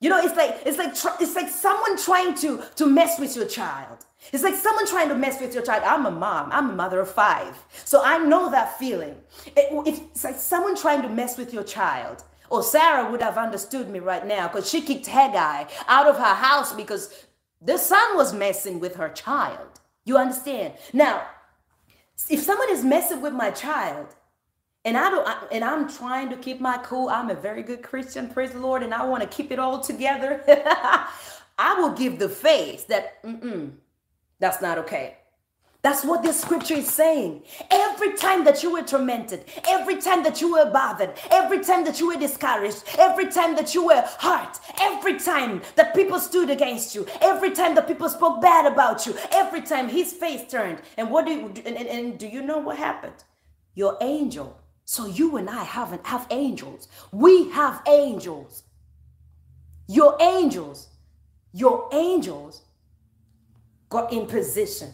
[0.01, 3.45] You know, it's like it's like it's like someone trying to to mess with your
[3.45, 3.99] child.
[4.33, 5.83] It's like someone trying to mess with your child.
[5.83, 6.51] I'm a mom.
[6.51, 9.15] I'm a mother of five, so I know that feeling.
[9.55, 13.89] It, it's like someone trying to mess with your child or Sarah would have understood
[13.89, 17.25] me right now because she kicked Hagar out of her house because
[17.61, 19.79] the son was messing with her child.
[20.03, 20.73] You understand?
[20.91, 21.23] Now,
[22.29, 24.15] if someone is messing with my child,
[24.83, 27.07] and I don't, and I'm trying to keep my cool.
[27.07, 29.79] I'm a very good Christian, praise the Lord, and I want to keep it all
[29.79, 30.43] together.
[31.57, 33.71] I will give the face that, mm
[34.39, 35.17] that's not okay.
[35.83, 37.41] That's what this scripture is saying.
[37.71, 41.99] Every time that you were tormented, every time that you were bothered, every time that
[41.99, 46.93] you were discouraged, every time that you were hurt, every time that people stood against
[46.93, 50.79] you, every time that people spoke bad about you, every time his face turned.
[50.97, 53.23] And what do you, and, and, and do you know what happened?
[53.73, 54.59] Your angel.
[54.85, 56.89] So you and I haven't have angels.
[57.11, 58.63] We have angels.
[59.87, 60.89] Your angels,
[61.53, 62.61] your angels
[63.89, 64.93] got in position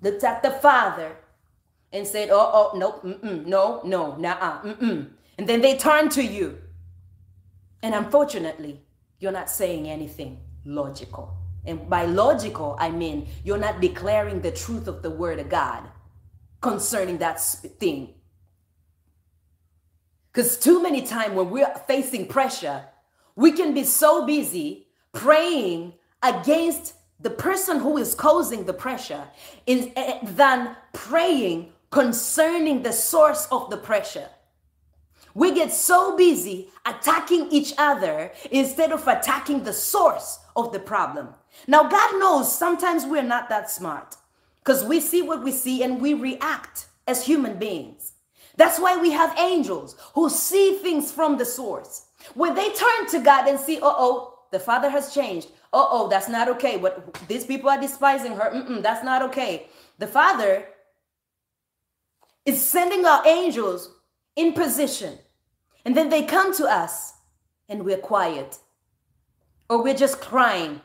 [0.00, 1.16] looked at the father
[1.92, 5.10] and said, Oh, oh, no, mm-mm, no, no, nah, mm-mm.
[5.38, 6.58] And then they turn to you.
[7.82, 8.80] And unfortunately,
[9.18, 11.36] you're not saying anything logical.
[11.66, 15.88] And by logical, I mean you're not declaring the truth of the word of God
[16.60, 18.14] concerning that thing.
[20.32, 22.84] Because too many times when we're facing pressure,
[23.36, 29.24] we can be so busy praying against the person who is causing the pressure
[29.66, 34.28] is uh, than praying concerning the source of the pressure.
[35.34, 41.28] We get so busy attacking each other instead of attacking the source of the problem.
[41.66, 44.16] Now, God knows sometimes we're not that smart
[44.60, 48.12] because we see what we see and we react as human beings.
[48.56, 52.06] That's why we have angels who see things from the source.
[52.34, 55.48] When they turn to God and see, uh oh, the father has changed.
[55.76, 56.76] Oh, that's not okay.
[56.76, 58.50] What these people are despising her.
[58.50, 59.66] Mm-mm, that's not okay.
[59.98, 60.68] The father
[62.46, 63.90] is sending our angels
[64.36, 65.18] in position.
[65.84, 67.14] And then they come to us
[67.68, 68.58] and we're quiet.
[69.68, 70.80] Or we're just crying.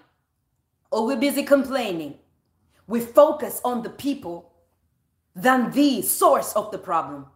[0.91, 2.15] Or we're busy complaining.
[2.87, 4.53] We focus on the people
[5.35, 7.27] than the source of the problem.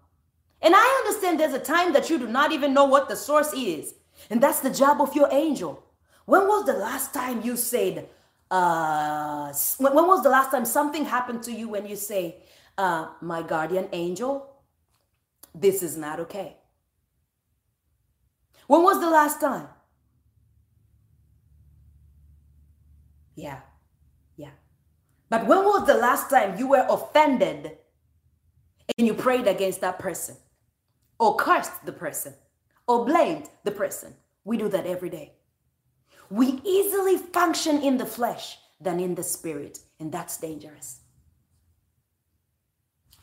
[0.62, 3.54] And I understand there's a time that you do not even know what the source
[3.54, 3.94] is.
[4.32, 5.84] And that's the job of your angel.
[6.26, 8.10] When was the last time you said,
[8.50, 12.38] uh, when, was the last time something happened to you when you say,
[12.78, 14.50] uh, my guardian angel,
[15.54, 16.58] this is not okay?
[18.68, 19.68] When was the last time?
[23.36, 23.60] Yeah,
[24.38, 24.52] yeah.
[25.30, 27.78] But when was the last time you were offended
[28.98, 30.38] and you prayed against that person
[31.20, 32.36] or cursed the person
[32.88, 34.14] or blamed the person?
[34.46, 35.34] We do that every day.
[36.30, 41.00] We easily function in the flesh than in the spirit, and that's dangerous.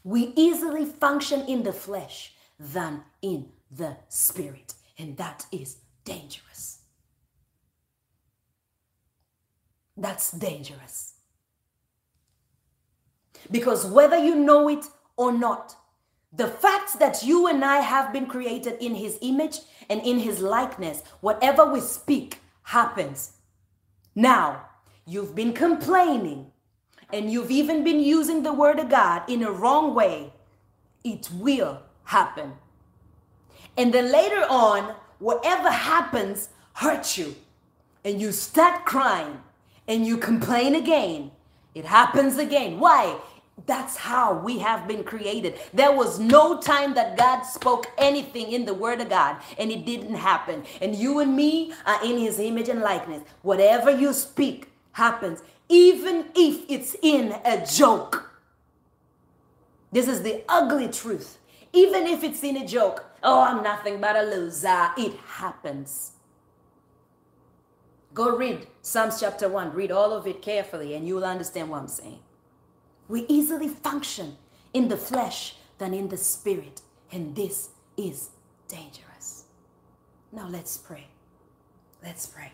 [0.03, 6.79] We easily function in the flesh than in the spirit, and that is dangerous.
[9.97, 11.15] That's dangerous.
[13.51, 14.87] Because whether you know it
[15.17, 15.77] or not,
[16.33, 20.41] the fact that you and I have been created in his image and in his
[20.41, 23.33] likeness, whatever we speak happens.
[24.15, 24.67] Now,
[25.07, 26.51] you've been complaining
[27.13, 30.33] and you've even been using the word of God in a wrong way.
[31.03, 32.53] It will happen.
[33.77, 37.35] And then later on, whatever happens hurts you
[38.05, 39.43] and you start crying
[39.89, 41.31] and you complain again.
[41.75, 42.79] It happens again.
[42.79, 43.17] Why?
[43.67, 45.59] That's how we have been created.
[45.75, 49.85] There was no time that God spoke anything in the Word of God and it
[49.85, 50.65] didn't happen.
[50.81, 53.23] And you and me are in His image and likeness.
[53.43, 58.31] Whatever you speak happens, even if it's in a joke.
[59.93, 61.39] This is the ugly truth.
[61.73, 66.13] Even if it's in a joke, oh, I'm nothing but a loser, it happens.
[68.13, 69.73] Go read Psalms chapter 1.
[69.73, 72.19] Read all of it carefully and you will understand what I'm saying.
[73.11, 74.37] We easily function
[74.73, 76.81] in the flesh than in the spirit.
[77.11, 78.31] And this is
[78.69, 79.47] dangerous.
[80.31, 81.09] Now let's pray.
[82.05, 82.53] Let's pray.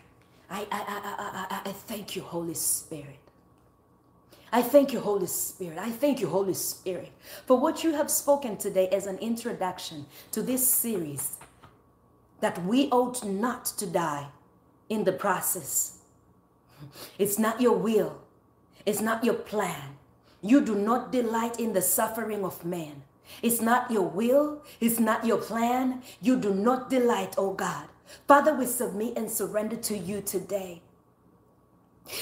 [0.49, 3.19] I, I, I, I, I thank you, Holy Spirit.
[4.51, 5.77] I thank you, Holy Spirit.
[5.77, 7.11] I thank you, Holy Spirit,
[7.45, 11.37] for what you have spoken today as an introduction to this series
[12.39, 14.27] that we ought not to die
[14.89, 15.99] in the process.
[17.19, 18.21] It's not your will,
[18.85, 19.96] it's not your plan,
[20.41, 23.03] you do not delight in the suffering of man.
[23.41, 26.01] It's not your will, it's not your plan.
[26.21, 27.87] You do not delight, oh God.
[28.27, 30.81] Father, we submit and surrender to you today.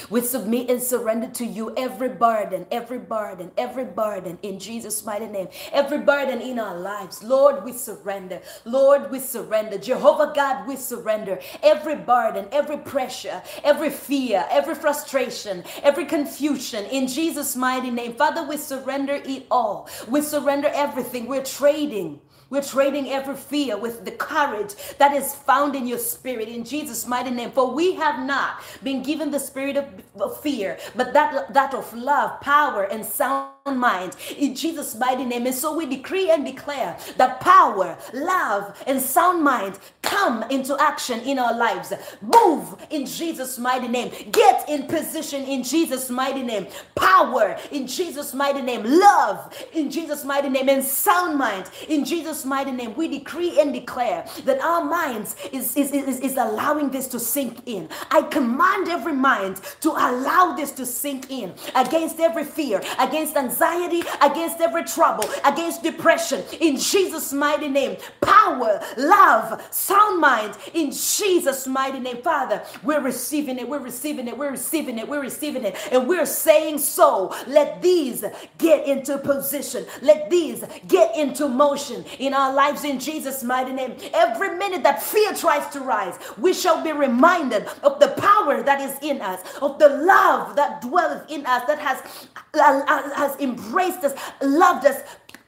[0.09, 5.27] We submit and surrender to you every burden, every burden, every burden in Jesus' mighty
[5.27, 5.47] name.
[5.71, 7.23] Every burden in our lives.
[7.23, 8.41] Lord, we surrender.
[8.65, 9.77] Lord, we surrender.
[9.77, 11.39] Jehovah God, we surrender.
[11.63, 18.15] Every burden, every pressure, every fear, every frustration, every confusion in Jesus' mighty name.
[18.15, 19.89] Father, we surrender it all.
[20.07, 21.27] We surrender everything.
[21.27, 22.21] We're trading.
[22.49, 27.07] We're trading every fear with the courage that is found in your spirit in Jesus'
[27.07, 27.51] mighty name.
[27.51, 32.39] For we have not been given the spirit of, fear, but that, that of love,
[32.41, 35.47] power, and sound mind in Jesus' mighty name.
[35.47, 41.19] And so we decree and declare that power, love, and sound mind come into action
[41.21, 41.91] in our lives.
[42.21, 44.11] Move in Jesus' mighty name.
[44.31, 46.67] Get in position in Jesus' mighty name.
[46.93, 48.83] Power in Jesus' mighty name.
[48.83, 50.69] Love in Jesus' mighty name.
[50.69, 52.95] And sound mind in Jesus' mighty name.
[52.95, 57.59] We decree and declare that our minds is, is, is, is allowing this to sink
[57.65, 57.87] in.
[58.09, 64.01] I command every mind to allow this to sink in against every fear, against anxiety
[64.21, 66.43] against every trouble, against depression.
[66.59, 70.57] In Jesus' mighty name, power, love, sound mind.
[70.73, 75.21] In Jesus' mighty name, Father, we're receiving it, we're receiving it, we're receiving it, we're
[75.21, 77.35] receiving it, and we're saying so.
[77.47, 78.23] Let these
[78.57, 83.95] get into position, let these get into motion our lives in Jesus' mighty name.
[84.13, 88.81] Every minute that fear tries to rise, we shall be reminded of the power that
[88.81, 93.35] is in us, of the love that dwelleth in us, that has, uh, uh, has
[93.39, 95.01] embraced us, loved us,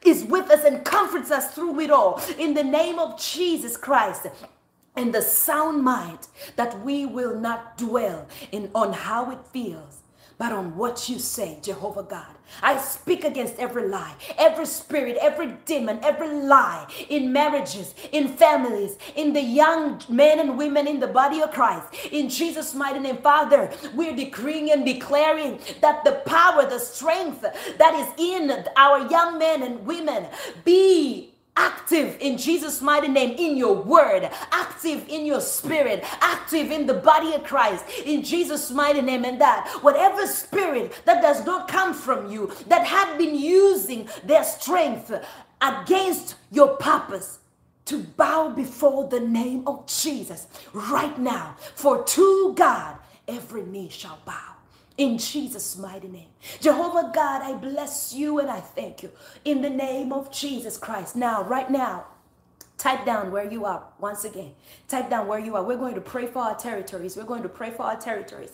[0.06, 2.22] is with us, and comforts us through it all.
[2.38, 4.28] In the name of Jesus Christ
[4.96, 10.02] and the sound mind that we will not dwell in on how it feels
[10.38, 12.37] but on what you say, Jehovah God.
[12.62, 18.98] I speak against every lie, every spirit, every demon, every lie in marriages, in families,
[19.16, 21.86] in the young men and women in the body of Christ.
[22.12, 27.94] In Jesus' mighty name, Father, we're decreeing and declaring that the power, the strength that
[27.96, 30.28] is in our young men and women
[30.66, 36.86] be active in Jesus' mighty name in your word, active in your spirit, active in
[36.86, 39.26] the body of Christ in Jesus' mighty name.
[39.26, 44.44] And that whatever spirit that does not come from you, that had been using their
[44.44, 45.12] strength
[45.62, 47.40] against your purpose,
[47.86, 51.56] to bow before the name of Jesus right now.
[51.76, 52.98] For to God,
[53.30, 54.57] every knee shall bow
[54.98, 56.30] in Jesus' mighty name.
[56.62, 59.12] Jehovah God, I bless you and I thank you
[59.46, 61.16] in the name of Jesus Christ.
[61.16, 62.08] Now, right now,
[62.78, 64.54] Type down where you are once again.
[64.90, 65.64] Type down where you are.
[65.64, 67.18] We're going to pray for our territories.
[67.18, 68.52] We're going to pray for our territories.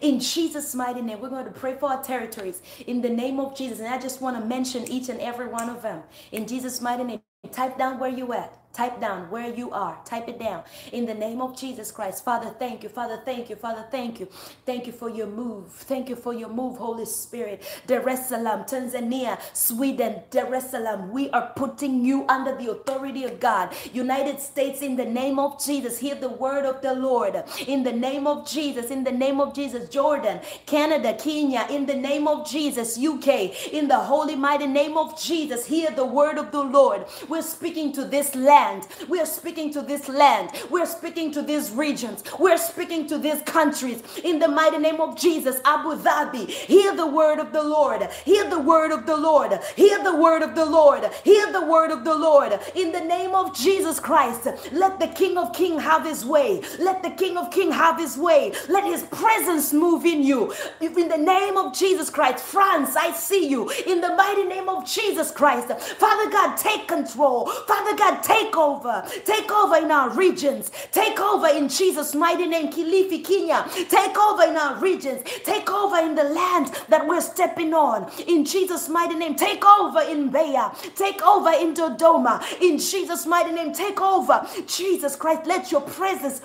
[0.00, 3.56] In Jesus' mighty name, we're going to pray for our territories in the name of
[3.56, 3.80] Jesus.
[3.80, 7.04] And I just want to mention each and every one of them in Jesus' mighty
[7.04, 7.22] name.
[7.52, 8.59] Type down where you at.
[8.72, 9.98] Type down where you are.
[10.04, 10.62] Type it down.
[10.92, 12.24] In the name of Jesus Christ.
[12.24, 12.88] Father, thank you.
[12.88, 13.56] Father, thank you.
[13.56, 14.28] Father, thank you.
[14.64, 15.70] Thank you for your move.
[15.72, 17.62] Thank you for your move, Holy Spirit.
[17.86, 21.10] Dar es Salaam, Tanzania, Sweden, Dar es Salaam.
[21.10, 23.74] We are putting you under the authority of God.
[23.92, 27.42] United States, in the name of Jesus, hear the word of the Lord.
[27.66, 31.96] In the name of Jesus, in the name of Jesus, Jordan, Canada, Kenya, in the
[31.96, 36.52] name of Jesus, UK, in the holy mighty name of Jesus, hear the word of
[36.52, 37.06] the Lord.
[37.28, 38.86] We're speaking to this land land.
[39.08, 40.50] We are speaking to this land.
[40.70, 42.22] We're speaking to these regions.
[42.38, 44.02] We're speaking to these countries.
[44.24, 48.02] In the mighty name of Jesus, Abu Dhabi, hear the word of the Lord.
[48.24, 49.52] Hear the word of the Lord.
[49.76, 51.02] Hear the word of the Lord.
[51.24, 52.52] Hear the word of the Lord.
[52.74, 56.60] In the name of Jesus Christ, let the King of King have his way.
[56.78, 58.52] Let the King of King have his way.
[58.68, 60.52] Let his presence move in you.
[60.80, 63.70] In the name of Jesus Christ, France, I see you.
[63.86, 65.68] In the mighty name of Jesus Christ,
[66.04, 67.46] Father God, take control.
[67.72, 69.04] Father God, take Take over.
[69.24, 70.72] Take over in our regions.
[70.90, 73.64] Take over in Jesus' mighty name, Kilifi, Kenya.
[73.88, 75.22] Take over in our regions.
[75.44, 78.10] Take over in the land that we're stepping on.
[78.26, 80.96] In Jesus' mighty name, take over in Mbeya.
[80.96, 82.42] Take over in Dodoma.
[82.60, 84.44] In Jesus' mighty name, take over.
[84.66, 86.42] Jesus Christ, let your presence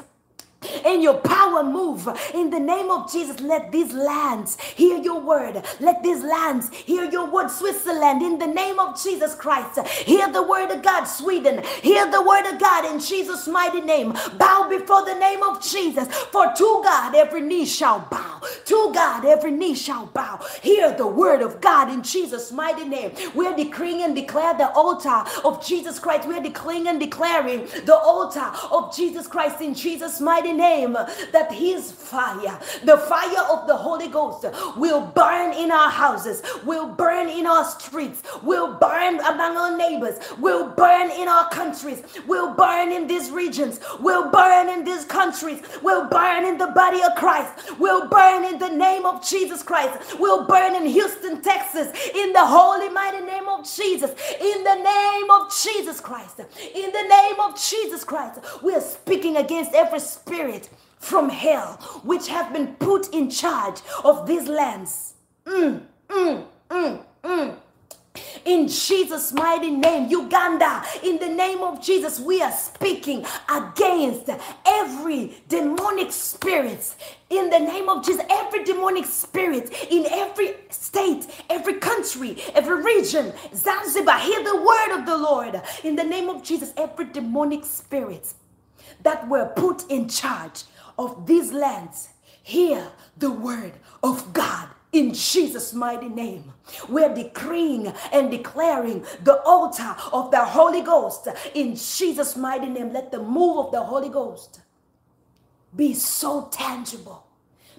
[0.85, 3.39] and your power move in the name of Jesus.
[3.41, 5.63] Let these lands hear your word.
[5.79, 9.79] Let these lands hear your word, Switzerland, in the name of Jesus Christ.
[9.87, 11.63] Hear the word of God, Sweden.
[11.81, 14.13] Hear the word of God in Jesus' mighty name.
[14.37, 16.07] Bow before the name of Jesus.
[16.31, 18.41] For to God every knee shall bow.
[18.65, 20.39] To God every knee shall bow.
[20.61, 23.11] Hear the word of God in Jesus' mighty name.
[23.33, 26.27] We're decreeing and declare the altar of Jesus Christ.
[26.27, 31.91] We're declaring and declaring the altar of Jesus Christ in Jesus' mighty name that his
[31.91, 34.45] fire, the fire of the Holy Ghost,
[34.77, 40.19] will burn in our houses, will burn in our streets, will burn among our neighbors,
[40.39, 45.61] will burn in our countries, will burn in these regions, will burn in these countries,
[45.81, 50.19] will burn in the body of Christ, will burn in the name of Jesus Christ,
[50.19, 55.31] will burn in Houston, Texas, in the holy mighty name of Jesus, in the name
[55.31, 58.39] of Jesus Christ, in the name of Jesus Christ.
[58.61, 60.44] We are speaking against every spirit
[60.99, 61.73] from hell
[62.03, 65.13] which have been put in charge of these lands.
[65.45, 67.55] Mm, mm, mm, mm.
[68.45, 74.29] In Jesus' mighty name, Uganda, in the name of Jesus, we are speaking against
[74.65, 76.95] every demonic spirit.
[77.29, 83.33] In the name of Jesus, every demonic spirit in every state, every country, every region,
[83.55, 85.61] Zanzibar, hear the word of the Lord.
[85.83, 88.33] In the name of Jesus, every demonic spirit
[89.05, 90.63] that were put in charge
[90.97, 92.09] of these lands
[92.43, 96.53] hear the word of God in Jesus' mighty name.
[96.89, 102.93] We're decreeing and declaring the altar of the Holy Ghost in Jesus' mighty name.
[102.93, 104.61] Let the move of the Holy Ghost
[105.75, 107.25] be so tangible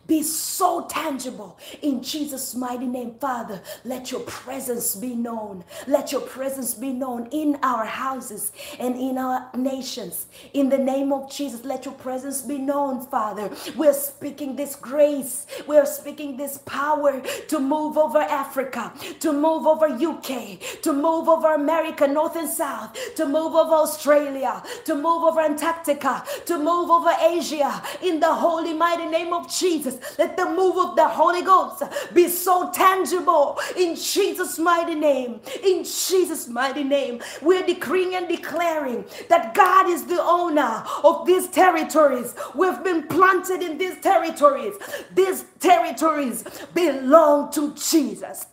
[0.07, 3.61] be so tangible in Jesus' mighty name, Father.
[3.84, 5.64] Let your presence be known.
[5.86, 10.26] Let your presence be known in our houses and in our nations.
[10.52, 13.50] In the name of Jesus, let your presence be known, Father.
[13.76, 19.86] We're speaking this grace, we're speaking this power to move over Africa, to move over
[19.86, 25.40] UK, to move over America, North and South, to move over Australia, to move over
[25.40, 27.82] Antarctica, to move over Asia.
[28.02, 30.18] In the holy mighty name of Jesus, Jesus.
[30.18, 31.82] Let the move of the Holy Ghost
[32.14, 35.40] be so tangible in Jesus' mighty name.
[35.62, 41.49] In Jesus' mighty name, we're decreeing and declaring that God is the owner of these
[41.49, 42.34] territories.
[42.55, 44.74] We've been planted in these territories.
[45.14, 46.44] These territories
[46.74, 48.47] belong to Jesus.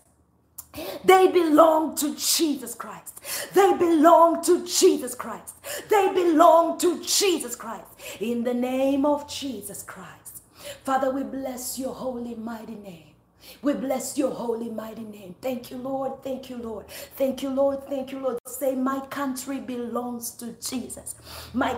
[1.05, 3.21] They belong to Jesus Christ.
[3.53, 5.53] They belong to Jesus Christ.
[5.87, 7.85] They belong to Jesus Christ.
[8.19, 10.22] In the name of Jesus Christ.
[10.83, 13.07] Father, we bless your holy, mighty name.
[13.61, 15.35] We bless your holy, mighty name.
[15.41, 16.23] Thank you, Lord.
[16.23, 16.87] Thank you, Lord.
[17.17, 17.87] Thank you, Lord.
[17.87, 18.39] Thank you, Lord.
[18.47, 21.15] Say, My country belongs to Jesus.
[21.53, 21.75] My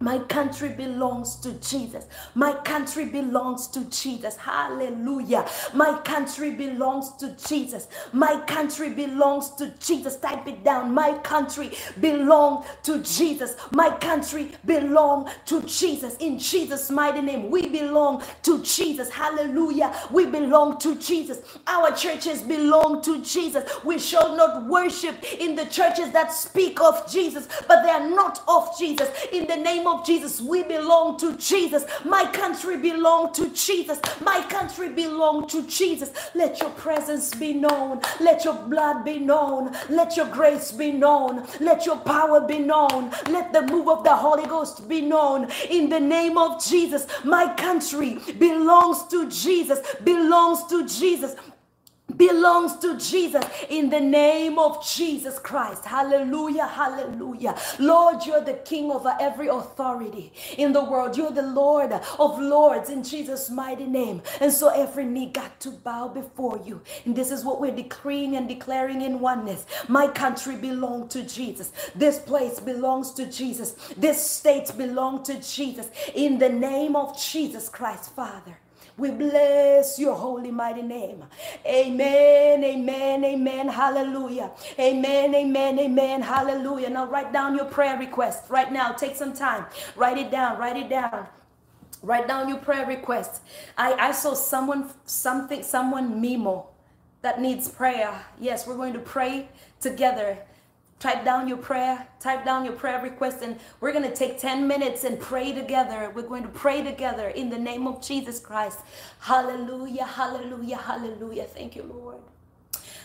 [0.00, 2.06] my country belongs to Jesus.
[2.34, 4.36] My country belongs to Jesus.
[4.36, 5.46] Hallelujah.
[5.74, 7.88] My country belongs to Jesus.
[8.12, 10.16] My country belongs to Jesus.
[10.16, 10.94] Type it down.
[10.94, 13.56] My country belongs to Jesus.
[13.72, 16.16] My country belongs to Jesus.
[16.18, 19.10] In Jesus' mighty name, we belong to Jesus.
[19.10, 19.94] Hallelujah.
[20.10, 21.38] We belong to Jesus.
[21.66, 23.64] Our churches belong to Jesus.
[23.84, 28.42] We shall not worship in the churches that speak of Jesus, but they are not
[28.48, 29.08] of Jesus.
[29.32, 30.40] In the name of Jesus.
[30.40, 31.84] We belong to Jesus.
[32.04, 34.00] My country belong to Jesus.
[34.20, 36.10] My country belong to Jesus.
[36.34, 38.00] Let your presence be known.
[38.20, 39.76] Let your blood be known.
[39.88, 41.46] Let your grace be known.
[41.60, 43.10] Let your power be known.
[43.28, 45.48] Let the move of the Holy Ghost be known.
[45.70, 49.80] In the name of Jesus, my country belongs to Jesus.
[50.04, 51.34] Belongs to Jesus
[52.20, 55.86] belongs to Jesus in the name of Jesus Christ.
[55.86, 57.56] Hallelujah, hallelujah.
[57.78, 61.16] Lord, you're the king over every authority in the world.
[61.16, 64.20] You're the Lord of lords in Jesus' mighty name.
[64.40, 66.82] And so every knee got to bow before you.
[67.06, 69.64] And this is what we're decreeing and declaring in oneness.
[69.88, 71.72] My country belongs to Jesus.
[71.94, 73.72] This place belongs to Jesus.
[73.96, 75.88] This state belongs to Jesus.
[76.14, 78.58] In the name of Jesus Christ, Father.
[79.00, 81.24] We bless your holy mighty name.
[81.64, 84.50] Amen, amen, amen, hallelujah.
[84.78, 86.90] Amen, amen, amen, hallelujah.
[86.90, 88.92] Now write down your prayer request right now.
[88.92, 89.64] Take some time.
[89.96, 91.26] Write it down, write it down.
[92.02, 93.40] Write down your prayer request.
[93.78, 96.66] I, I saw someone, something, someone Mimo
[97.22, 98.12] that needs prayer.
[98.38, 99.48] Yes, we're going to pray
[99.80, 100.38] together
[101.00, 104.68] type down your prayer type down your prayer request and we're going to take 10
[104.68, 106.12] minutes and pray together.
[106.14, 108.80] We're going to pray together in the name of jesus christ.
[109.20, 111.44] Hallelujah hallelujah hallelujah.
[111.44, 112.18] Thank you lord.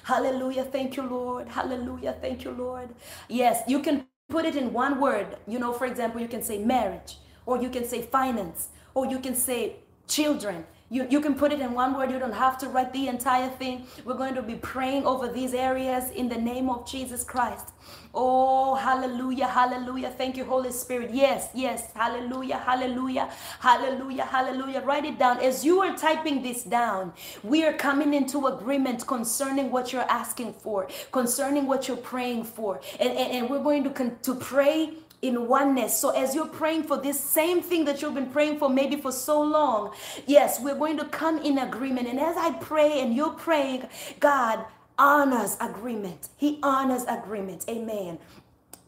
[0.03, 1.47] Hallelujah thank you lord.
[1.49, 2.89] Hallelujah thank you lord.
[3.29, 5.37] Yes you can put it in one word.
[5.47, 7.17] You know for example you can say marriage
[7.47, 9.77] or you can say finance or you can say
[10.07, 12.11] children you, you can put it in one word.
[12.11, 13.87] You don't have to write the entire thing.
[14.05, 17.69] We're going to be praying over these areas in the name of Jesus Christ.
[18.13, 20.11] Oh, hallelujah, hallelujah.
[20.11, 21.11] Thank you, Holy Spirit.
[21.13, 23.29] Yes, yes, hallelujah, hallelujah,
[23.59, 24.81] hallelujah, hallelujah.
[24.81, 25.39] Write it down.
[25.39, 27.13] As you are typing this down,
[27.43, 32.79] we are coming into agreement concerning what you're asking for, concerning what you're praying for.
[32.99, 34.93] And, and, and we're going to, con- to pray
[35.27, 35.97] in oneness.
[35.97, 39.11] So as you're praying for this same thing that you've been praying for maybe for
[39.11, 39.93] so long,
[40.25, 42.07] yes, we're going to come in agreement.
[42.07, 43.87] And as I pray and you're praying,
[44.19, 44.65] God
[44.97, 46.29] honors agreement.
[46.37, 47.65] He honors agreement.
[47.69, 48.19] Amen.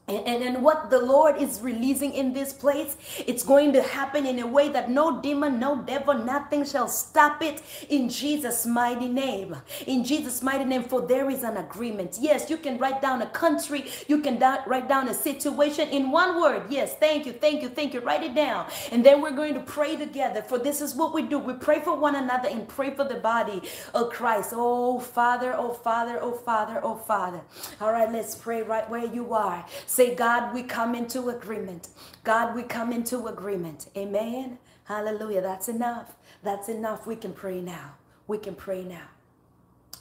[0.10, 2.96] And, and, what the Lord is releasing in this place,
[3.28, 7.44] it's going to happen in a way that no demon, no devil, nothing shall stop
[7.44, 9.58] it in Jesus' mighty name.
[9.86, 12.20] In Jesus' mighty name, for there is an agreement.
[12.22, 16.10] Yes, you can write down a country, you can da- write down a situation in
[16.10, 16.64] one word.
[16.70, 18.00] Yes, thank you, thank you, thank you.
[18.00, 18.68] Write it down.
[18.94, 21.38] And then we're going to pray together, for this is what we do.
[21.38, 23.62] We pray for one another and pray for the body
[23.94, 24.54] of Christ.
[24.56, 27.42] Oh, Father, oh, Father, oh, Father, oh, Father.
[27.82, 29.66] All right, let's pray right where you are.
[29.98, 31.88] Say, God, we come into agreement.
[32.24, 33.88] God, we come into agreement.
[33.98, 34.60] Amen.
[34.84, 35.42] Hallelujah.
[35.42, 36.14] That's enough.
[36.44, 37.08] That's enough.
[37.08, 37.96] We can pray now.
[38.28, 39.08] We can pray now.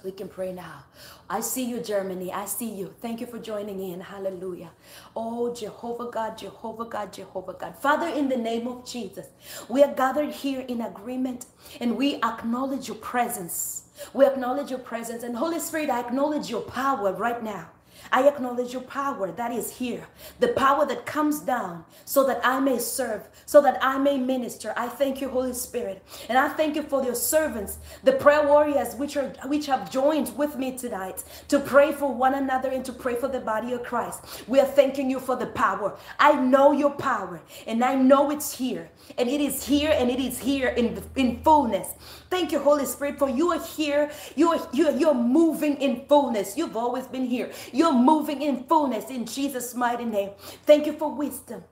[0.05, 0.85] We can pray now.
[1.31, 2.31] I see you, Germany.
[2.31, 2.95] I see you.
[3.01, 4.01] Thank you for joining in.
[4.01, 4.73] Hallelujah.
[5.17, 7.79] Oh, Jehovah God, Jehovah God, Jehovah God.
[7.79, 9.29] Father, in the name of Jesus,
[9.67, 11.47] we are gathered here in agreement
[11.81, 13.85] and we acknowledge your presence.
[14.13, 15.23] We acknowledge your presence.
[15.23, 17.71] And Holy Spirit, I acknowledge your power right now.
[18.13, 20.07] I acknowledge your power that is here,
[20.41, 24.73] the power that comes down so that I may serve, so that I may minister.
[24.77, 26.03] I thank you, Holy Spirit.
[26.29, 30.37] And I thank you for your servants, the prayer warriors which are which have joined
[30.37, 33.83] with me tonight to pray for one another and to pray for the body of
[33.83, 34.49] Christ.
[34.49, 35.97] We are thanking you for the power.
[36.19, 38.91] I know your power and I know it's here.
[39.19, 41.89] And it is here and it is here in, in fullness.
[42.29, 44.11] Thank you, Holy Spirit, for you are here.
[44.35, 46.57] You are, you you're moving in fullness.
[46.57, 47.53] You've always been here.
[47.73, 50.31] You're moving in fullness in Jesus' mighty name.
[50.65, 51.63] Thank you for wisdom.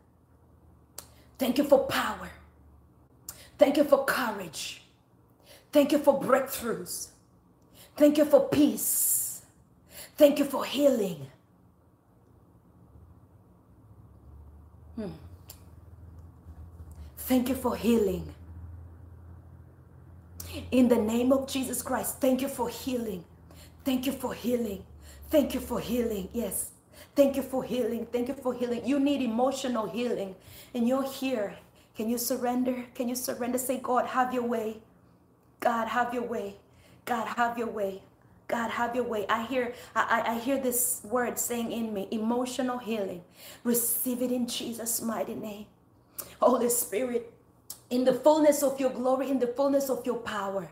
[1.39, 2.31] Thank you for power.
[3.59, 4.83] Thank you for courage.
[5.73, 7.09] Thank you for breakthroughs.
[7.97, 9.43] Thank you for peace.
[10.17, 11.27] Thank you for healing.
[14.97, 15.11] Hmm.
[17.19, 18.34] Thank you for healing.
[20.71, 23.25] In the name of Jesus Christ, thank you for healing.
[23.85, 24.85] Thank you for healing.
[25.31, 26.29] Thank you for healing.
[26.33, 26.71] Yes.
[27.17, 28.07] Thank you for healing.
[28.13, 28.87] Thank you for healing.
[28.87, 30.37] You need emotional healing,
[30.75, 31.57] and you're here.
[31.97, 32.85] Can you surrender?
[32.95, 33.59] Can you surrender?
[33.59, 34.79] Say, God, have your way.
[35.61, 36.57] God, have your way.
[37.05, 38.03] God, have your way.
[38.49, 39.27] God, have your way.
[39.29, 43.23] I hear, I, I hear this word saying in me, emotional healing.
[43.65, 45.67] Receive it in Jesus' mighty name.
[46.41, 47.34] Holy Spirit,
[47.95, 50.71] in the fullness of your glory, in the fullness of your power,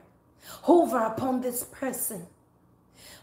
[0.62, 2.26] hover upon this person.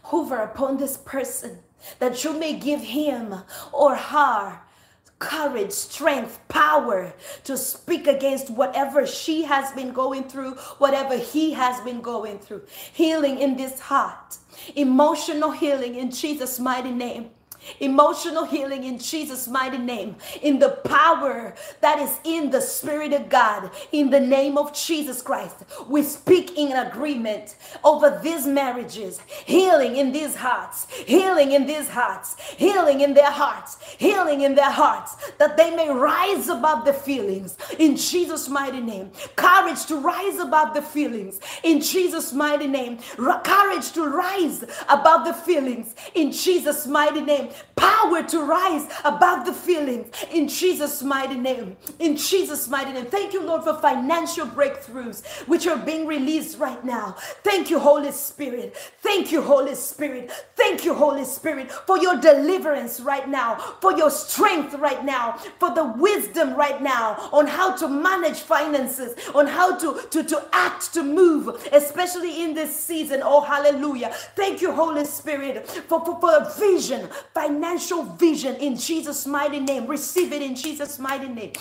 [0.02, 1.58] Hover upon this person
[1.98, 3.34] that you may give him
[3.72, 4.60] or her
[5.18, 7.12] courage, strength, power
[7.44, 12.62] to speak against whatever she has been going through, whatever he has been going through.
[12.92, 14.38] Healing in this heart,
[14.74, 17.30] emotional healing in Jesus' mighty name
[17.80, 23.28] emotional healing in Jesus' mighty name, in the power that is in the Spirit of
[23.28, 25.56] God, in the name of Jesus Christ.
[25.88, 32.36] We speak in agreement over these marriages, healing in these hearts, healing in these hearts,
[32.56, 37.56] healing in their hearts, healing in their hearts, that they may rise above the feelings.
[37.78, 39.10] In Jesus' mighty name.
[39.36, 41.40] Courage to rise above the feelings.
[41.62, 42.98] In Jesus' mighty name.
[43.16, 45.94] Courage to rise above the feelings.
[46.14, 51.76] In Jesus' mighty name power to rise above the feelings in Jesus' mighty name.
[51.98, 53.06] In Jesus' mighty name.
[53.06, 57.16] Thank you, Lord, for financial breakthroughs which are being released right now.
[57.42, 58.76] Thank you, Holy Spirit.
[59.02, 60.30] Thank you, Holy Spirit.
[60.56, 65.74] Thank you, Holy Spirit, for your deliverance right now, for your strength right now, for
[65.74, 70.92] the wisdom right now on how to manage finances, on how to, to, to act,
[70.94, 73.20] to move, especially in this season.
[73.22, 74.10] Oh, hallelujah.
[74.36, 77.08] Thank you, Holy Spirit, for, for, for a vision,
[77.40, 79.86] financial vision in Jesus' mighty name.
[79.86, 81.52] Receive it in Jesus' mighty name.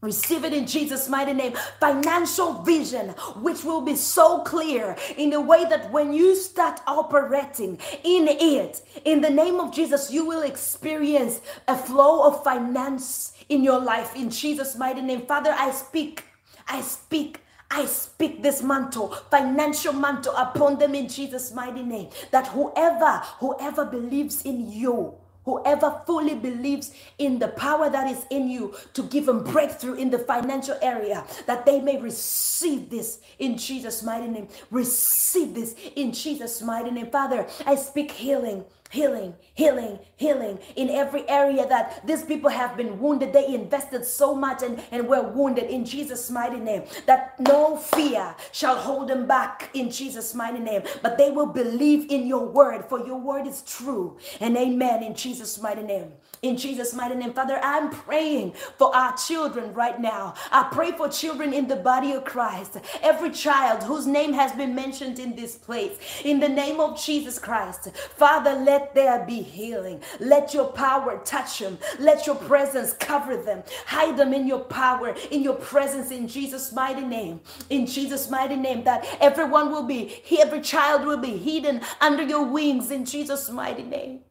[0.00, 1.52] Receive it in Jesus' mighty name.
[1.78, 3.10] Financial vision,
[3.46, 8.80] which will be so clear in the way that when you start operating in it,
[9.04, 14.16] in the name of Jesus, you will experience a flow of finance in your life
[14.16, 15.26] in Jesus' mighty name.
[15.26, 16.24] Father, I speak,
[16.66, 17.41] I speak
[17.74, 22.10] I speak this mantle, financial mantle upon them in Jesus' mighty name.
[22.30, 28.48] That whoever, whoever believes in you, Whoever fully believes in the power that is in
[28.48, 33.58] you to give them breakthrough in the financial area, that they may receive this in
[33.58, 34.48] Jesus' mighty name.
[34.70, 37.10] Receive this in Jesus' mighty name.
[37.10, 43.00] Father, I speak healing healing, healing, healing in every area that these people have been
[43.00, 43.32] wounded.
[43.32, 48.34] They invested so much and, and were wounded in Jesus' mighty name that no fear
[48.52, 52.84] shall hold them back in Jesus' mighty name, but they will believe in your word,
[52.84, 54.18] for your word is true.
[54.40, 56.12] And amen in Jesus' mighty name.
[56.42, 60.34] In Jesus' mighty name, Father, I'm praying for our children right now.
[60.50, 64.74] I pray for children in the body of Christ, every child whose name has been
[64.74, 65.96] mentioned in this place.
[66.24, 70.02] In the name of Jesus Christ, Father, let there be healing.
[70.18, 71.78] Let your power touch them.
[72.00, 73.62] Let your presence cover them.
[73.86, 77.38] Hide them in your power, in your presence, in Jesus' mighty name.
[77.70, 82.44] In Jesus' mighty name, that everyone will be, every child will be hidden under your
[82.44, 84.22] wings in Jesus' mighty name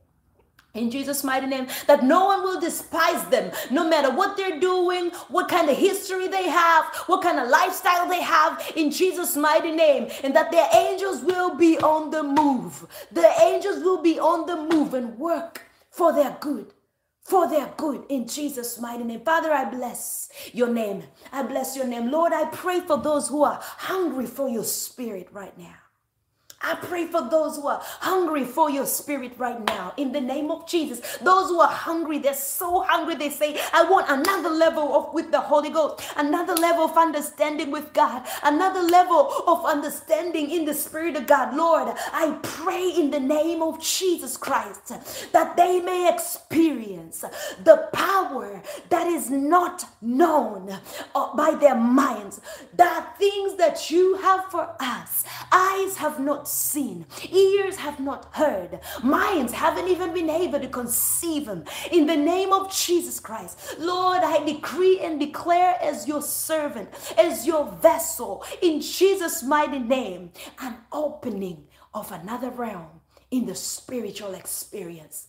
[0.73, 5.11] in Jesus' mighty name, that no one will despise them, no matter what they're doing,
[5.29, 9.71] what kind of history they have, what kind of lifestyle they have, in Jesus' mighty
[9.71, 12.87] name, and that their angels will be on the move.
[13.11, 16.73] The angels will be on the move and work for their good.
[17.23, 19.21] For their good in Jesus' mighty name.
[19.23, 21.03] Father, I bless your name.
[21.31, 22.09] I bless your name.
[22.11, 25.75] Lord, I pray for those who are hungry for your spirit right now.
[26.63, 30.51] I pray for those who are hungry for your spirit right now in the name
[30.51, 31.01] of Jesus.
[31.17, 35.31] Those who are hungry, they're so hungry, they say, I want another level of with
[35.31, 40.73] the Holy Ghost, another level of understanding with God, another level of understanding in the
[40.73, 41.55] Spirit of God.
[41.55, 44.93] Lord, I pray in the name of Jesus Christ
[45.33, 47.23] that they may experience
[47.63, 50.79] the power that is not known
[51.15, 52.41] uh, by their minds,
[52.75, 58.79] that things that you have for us, eyes have not seen, ears have not heard,
[59.03, 61.63] minds haven't even been able to conceive them.
[61.91, 67.47] In the name of Jesus Christ, Lord, I decree and declare as your servant, as
[67.47, 73.01] your vessel, in Jesus' mighty name, an opening of another realm
[73.31, 75.27] in the spiritual experience.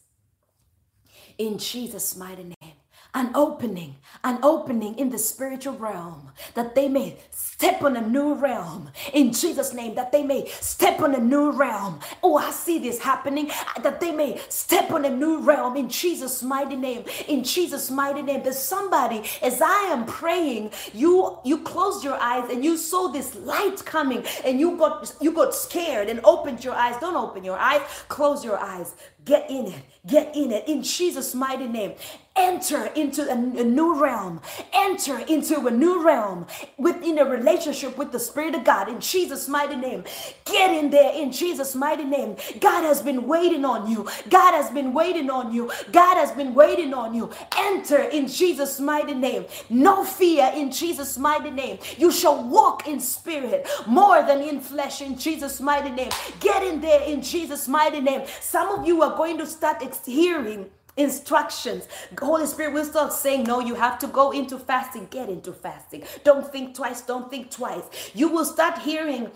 [1.38, 2.81] In Jesus' mighty name.
[3.14, 8.34] An opening, an opening in the spiritual realm that they may step on a new
[8.34, 12.00] realm in Jesus' name, that they may step on a new realm.
[12.22, 13.50] Oh, I see this happening,
[13.82, 17.04] that they may step on a new realm in Jesus' mighty name.
[17.28, 18.42] In Jesus' mighty name.
[18.42, 23.34] There's somebody, as I am praying, you you closed your eyes and you saw this
[23.34, 26.96] light coming and you got you got scared and opened your eyes.
[27.00, 28.94] Don't open your eyes, close your eyes.
[29.24, 29.82] Get in it.
[30.04, 31.94] Get in it in Jesus' mighty name.
[32.34, 34.40] Enter into a, a, new realm.
[34.72, 36.46] Enter into a new realm
[36.78, 40.04] within a relationship with the Spirit of God in Jesus' mighty name.
[40.46, 42.36] Get in there in Jesus' mighty name.
[42.58, 44.08] God has been waiting on you.
[44.30, 45.70] God has been waiting on you.
[45.92, 47.30] God has been waiting on you.
[47.54, 49.44] Enter in Jesus' mighty name.
[49.68, 51.78] No fear in Jesus' mighty name.
[51.98, 56.10] You shall walk in spirit more than in flesh in Jesus' mighty name.
[56.40, 58.22] Get in there in Jesus' mighty name.
[58.40, 61.88] Some of you are going to start hearing instructions.
[62.20, 65.08] Holy Spirit will start saying, No, you have to go into fasting.
[65.10, 66.04] Get into fasting.
[66.24, 67.02] Don't think twice.
[67.02, 67.84] Don't think twice.
[68.14, 69.30] You will start hearing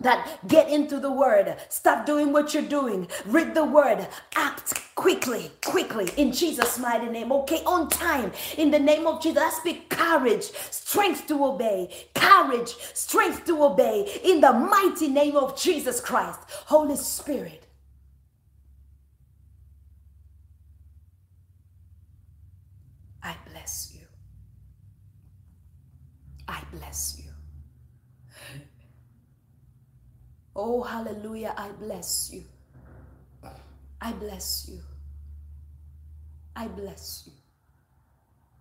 [0.00, 5.50] that get into the word stop doing what you're doing read the word act quickly
[5.64, 9.88] quickly in jesus mighty name okay on time in the name of jesus i speak
[9.88, 16.40] courage strength to obey courage strength to obey in the mighty name of jesus christ
[16.66, 17.66] holy spirit
[26.72, 27.30] bless you.
[30.58, 31.52] Oh, hallelujah.
[31.54, 32.44] I bless you.
[34.00, 34.80] I bless you.
[36.56, 37.32] I bless you.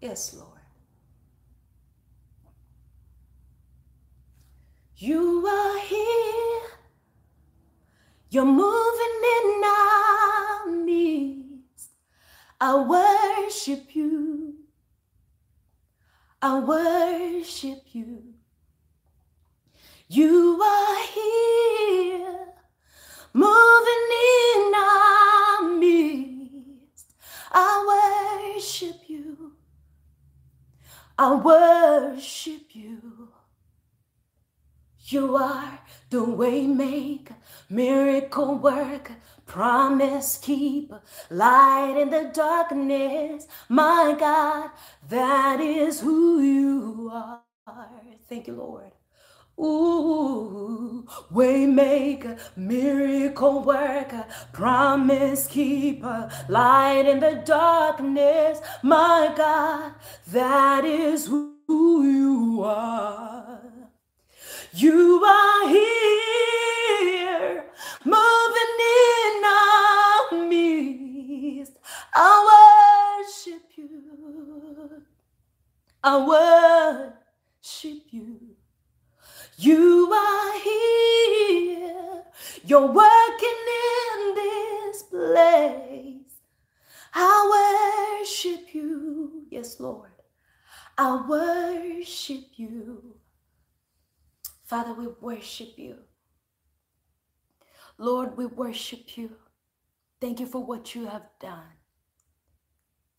[0.02, 0.60] Yes, Lord.
[4.98, 6.62] You are here.
[8.30, 11.92] You're moving in our midst.
[12.60, 14.56] I worship you.
[16.42, 18.35] I worship you.
[20.16, 22.48] You are here,
[23.34, 24.08] moving
[24.56, 27.16] in our midst.
[27.52, 29.54] I worship you.
[31.20, 33.30] I worship you.
[35.08, 35.80] You are
[36.10, 37.36] the waymaker,
[37.70, 43.48] miracle worker, promise keeper, light in the darkness.
[43.70, 44.72] My God,
[45.10, 47.42] that is who you are.
[48.30, 48.95] Thank you, Lord.
[49.57, 58.60] Ooh, waymaker, miracle worker, promise keeper, light in the darkness.
[58.84, 59.94] My God,
[60.27, 63.61] that is who you are.
[64.73, 67.64] You are here,
[68.03, 71.77] moving in our midst.
[72.14, 75.02] I worship you.
[76.03, 77.14] I
[77.64, 78.55] worship you.
[79.57, 82.23] You are here.
[82.65, 83.61] You're working
[84.19, 86.41] in this place.
[87.14, 89.45] I worship you.
[89.49, 90.11] Yes, Lord.
[90.98, 93.15] I worship you.
[94.65, 95.98] Father, we worship you.
[97.98, 99.32] Lord, we worship you.
[100.19, 101.77] Thank you for what you have done.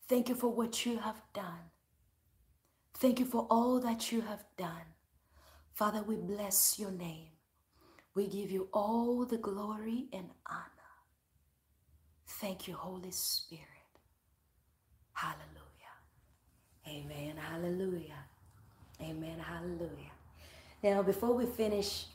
[0.07, 1.71] Thank you for what you have done.
[2.97, 4.96] Thank you for all that you have done.
[5.77, 7.27] Father, we bless your name.
[8.15, 10.65] We give you all the glory and honor.
[12.25, 13.63] Thank you, Holy Spirit.
[15.13, 15.93] Hallelujah.
[16.87, 17.35] Amen.
[17.37, 18.25] Hallelujah.
[19.03, 19.37] Amen.
[19.39, 20.13] Hallelujah.
[20.81, 22.05] Now, before we finish,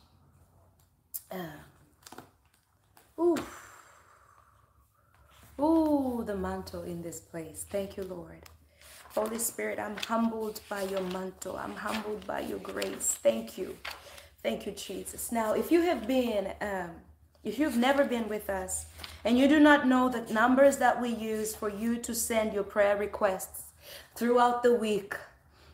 [1.31, 1.37] uh,
[3.21, 3.37] ooh,
[5.61, 7.65] ooh, the mantle in this place.
[7.71, 8.43] Thank you, Lord.
[9.15, 11.59] Holy Spirit, I'm humbled by your mantle.
[11.59, 13.19] I'm humbled by your grace.
[13.23, 13.77] Thank you.
[14.43, 15.31] Thank you, Jesus.
[15.31, 16.91] Now, if you have been, um,
[17.45, 18.87] if you've never been with us
[19.27, 22.63] and you do not know the numbers that we use for you to send your
[22.63, 23.65] prayer requests
[24.15, 25.15] throughout the week,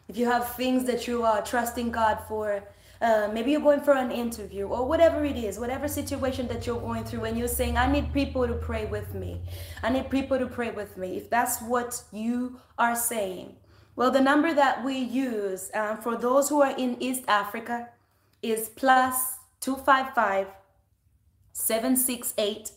[0.08, 2.64] if you have things that you are trusting God for,
[3.00, 6.80] uh, maybe you're going for an interview or whatever it is, whatever situation that you're
[6.80, 9.40] going through, and you're saying, I need people to pray with me.
[9.82, 11.16] I need people to pray with me.
[11.16, 13.54] If that's what you are saying,
[13.94, 17.88] well, the number that we use uh, for those who are in East Africa
[18.42, 20.48] is plus 255
[21.52, 22.72] 768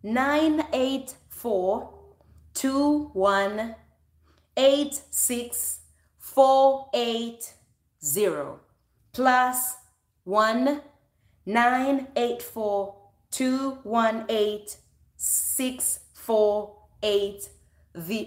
[0.03, 1.93] nine eight four
[2.55, 3.75] two one
[4.57, 5.81] eight six
[6.19, 7.55] four eight
[8.05, 8.61] zero
[9.13, 9.75] plus
[10.25, 10.81] one
[11.45, 12.95] nine eight four
[13.31, 14.77] two one eight
[15.17, 17.49] six four eight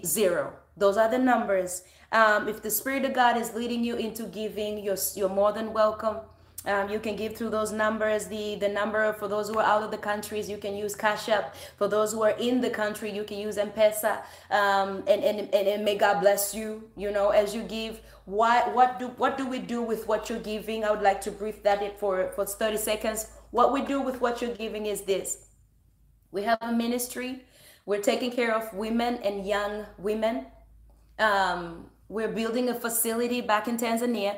[0.05, 0.53] zero.
[0.77, 1.83] Those are the numbers.
[2.11, 5.73] Um, if the Spirit of God is leading you into giving, you're, you're more than
[5.73, 6.17] welcome.
[6.65, 8.27] Um, you can give through those numbers.
[8.27, 11.29] The the number for those who are out of the countries, you can use Cash
[11.29, 11.55] App.
[11.77, 14.23] For those who are in the country, you can use M-Pesa.
[14.51, 18.01] Um, and, and, and, may God bless you, you know, as you give.
[18.25, 20.83] Why, what do what do we do with what you're giving?
[20.83, 23.27] I would like to brief that for, for 30 seconds.
[23.51, 25.47] What we do with what you're giving is this.
[26.31, 27.45] We have a ministry.
[27.89, 30.45] We're taking care of women and young women.
[31.17, 34.37] Um, we're building a facility back in Tanzania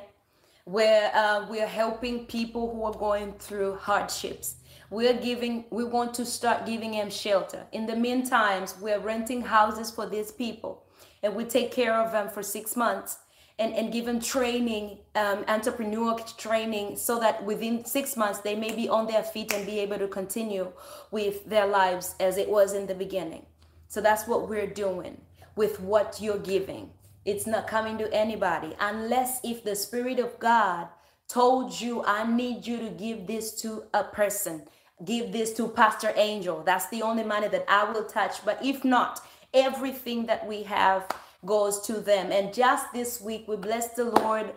[0.63, 4.55] where uh, we are helping people who are going through hardships.
[4.89, 7.65] We're giving, we want to start giving them shelter.
[7.73, 10.85] In the meantime, we're renting houses for these people
[11.21, 13.17] and we take care of them for six months
[13.59, 18.73] and, and give them training, um, entrepreneurial training, so that within six months they may
[18.75, 20.71] be on their feet and be able to continue
[21.11, 23.45] with their lives as it was in the beginning.
[23.87, 25.19] So that's what we're doing
[25.55, 26.89] with what you're giving.
[27.25, 30.87] It's not coming to anybody unless if the Spirit of God
[31.27, 34.63] told you, I need you to give this to a person,
[35.05, 36.63] give this to Pastor Angel.
[36.63, 38.43] That's the only money that I will touch.
[38.43, 39.21] But if not,
[39.53, 41.07] everything that we have
[41.45, 42.31] goes to them.
[42.31, 44.53] And just this week, we bless the Lord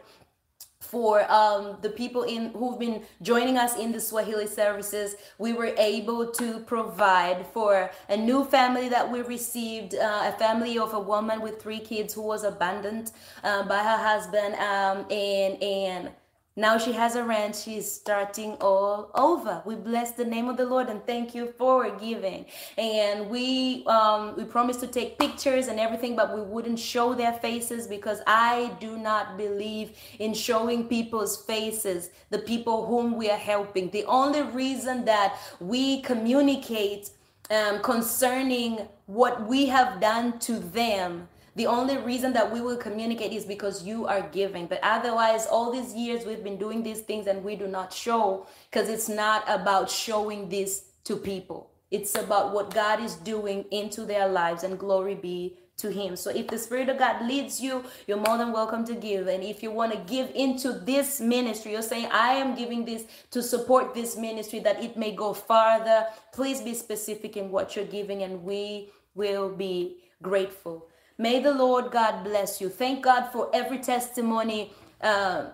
[0.81, 5.17] for um, the people in who've been joining us in the Swahili services.
[5.39, 10.79] We were able to provide for a new family that we received, uh, a family
[10.79, 13.13] of a woman with three kids who was abandoned
[13.43, 16.11] uh, by her husband, um, and and
[16.57, 17.63] now she has a ranch.
[17.63, 19.61] She's starting all over.
[19.67, 22.47] We bless the name of the Lord and thank you for giving.
[22.79, 27.33] And we um, we promised to take pictures and everything, but we wouldn't show their
[27.33, 33.37] faces because I do not believe in showing people's faces, the people whom we are
[33.37, 33.91] helping.
[33.91, 37.11] The only reason that we communicate
[37.51, 43.33] um, concerning what we have done to them the only reason that we will communicate
[43.33, 44.67] is because you are giving.
[44.67, 48.47] But otherwise, all these years we've been doing these things and we do not show
[48.71, 51.71] because it's not about showing this to people.
[51.91, 56.17] It's about what God is doing into their lives and glory be to him.
[56.17, 59.27] So if the spirit of God leads you, you're more than welcome to give.
[59.27, 63.05] And if you want to give into this ministry, you're saying I am giving this
[63.31, 66.07] to support this ministry that it may go farther.
[66.33, 70.89] Please be specific in what you're giving and we will be grateful.
[71.19, 72.69] May the Lord God bless you.
[72.69, 74.73] Thank God for every testimony.
[75.01, 75.47] Uh,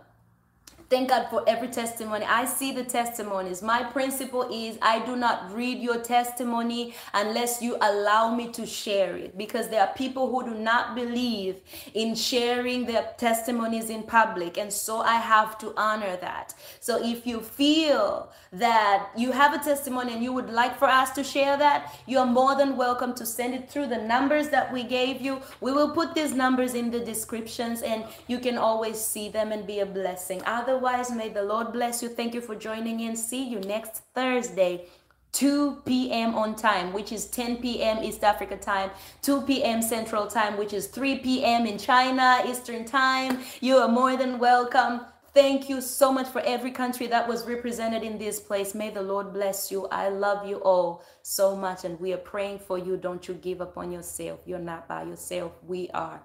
[0.91, 2.25] Thank God for every testimony.
[2.25, 3.63] I see the testimonies.
[3.63, 9.17] My principle is I do not read your testimony unless you allow me to share
[9.17, 11.61] it because there are people who do not believe
[11.95, 14.59] in sharing their testimonies in public.
[14.59, 16.55] And so I have to honor that.
[16.81, 21.11] So if you feel that you have a testimony and you would like for us
[21.13, 24.73] to share that, you are more than welcome to send it through the numbers that
[24.73, 25.41] we gave you.
[25.61, 29.65] We will put these numbers in the descriptions and you can always see them and
[29.65, 30.43] be a blessing.
[30.47, 32.09] Otherwise, Otherwise, may the Lord bless you.
[32.09, 33.15] Thank you for joining in.
[33.15, 34.87] See you next Thursday.
[35.33, 36.35] 2 p.m.
[36.35, 38.03] on time, which is 10 p.m.
[38.03, 38.91] East Africa time,
[39.21, 39.83] 2 p.m.
[39.83, 41.67] Central time, which is 3 p.m.
[41.67, 43.41] in China Eastern time.
[43.61, 45.03] You are more than welcome.
[45.35, 48.75] Thank you so much for every country that was represented in this place.
[48.75, 49.87] May the Lord bless you.
[49.89, 52.97] I love you all so much, and we are praying for you.
[52.97, 54.41] Don't you give up on yourself.
[54.47, 55.53] You're not by yourself.
[55.63, 56.23] We are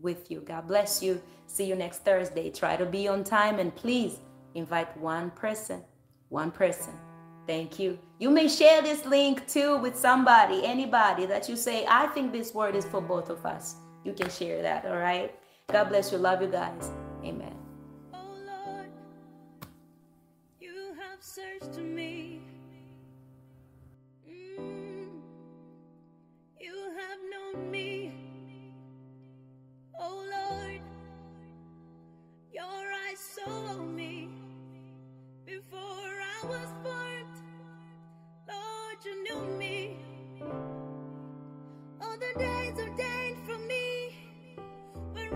[0.00, 0.40] with you.
[0.40, 1.20] God bless you.
[1.46, 2.50] See you next Thursday.
[2.50, 4.18] Try to be on time and please
[4.54, 5.82] invite one person.
[6.28, 6.92] One person.
[7.46, 7.98] Thank you.
[8.18, 12.52] You may share this link too with somebody, anybody that you say, I think this
[12.52, 13.76] word is for both of us.
[14.04, 15.32] You can share that, all right?
[15.72, 16.18] God bless you.
[16.18, 16.90] Love you guys.
[17.24, 17.54] Amen.
[18.12, 18.88] Oh Lord,
[20.60, 20.94] you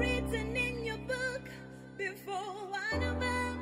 [0.01, 1.43] written in your book
[1.99, 3.55] before one of them,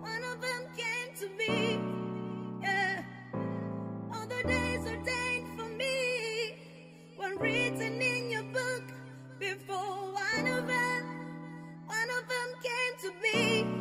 [0.00, 1.78] one of them came to me.
[2.62, 3.02] Yeah,
[4.10, 6.54] all the days ordained for me
[7.18, 8.84] were written in your book
[9.38, 11.02] before one of them,
[11.86, 13.79] one of them came to me.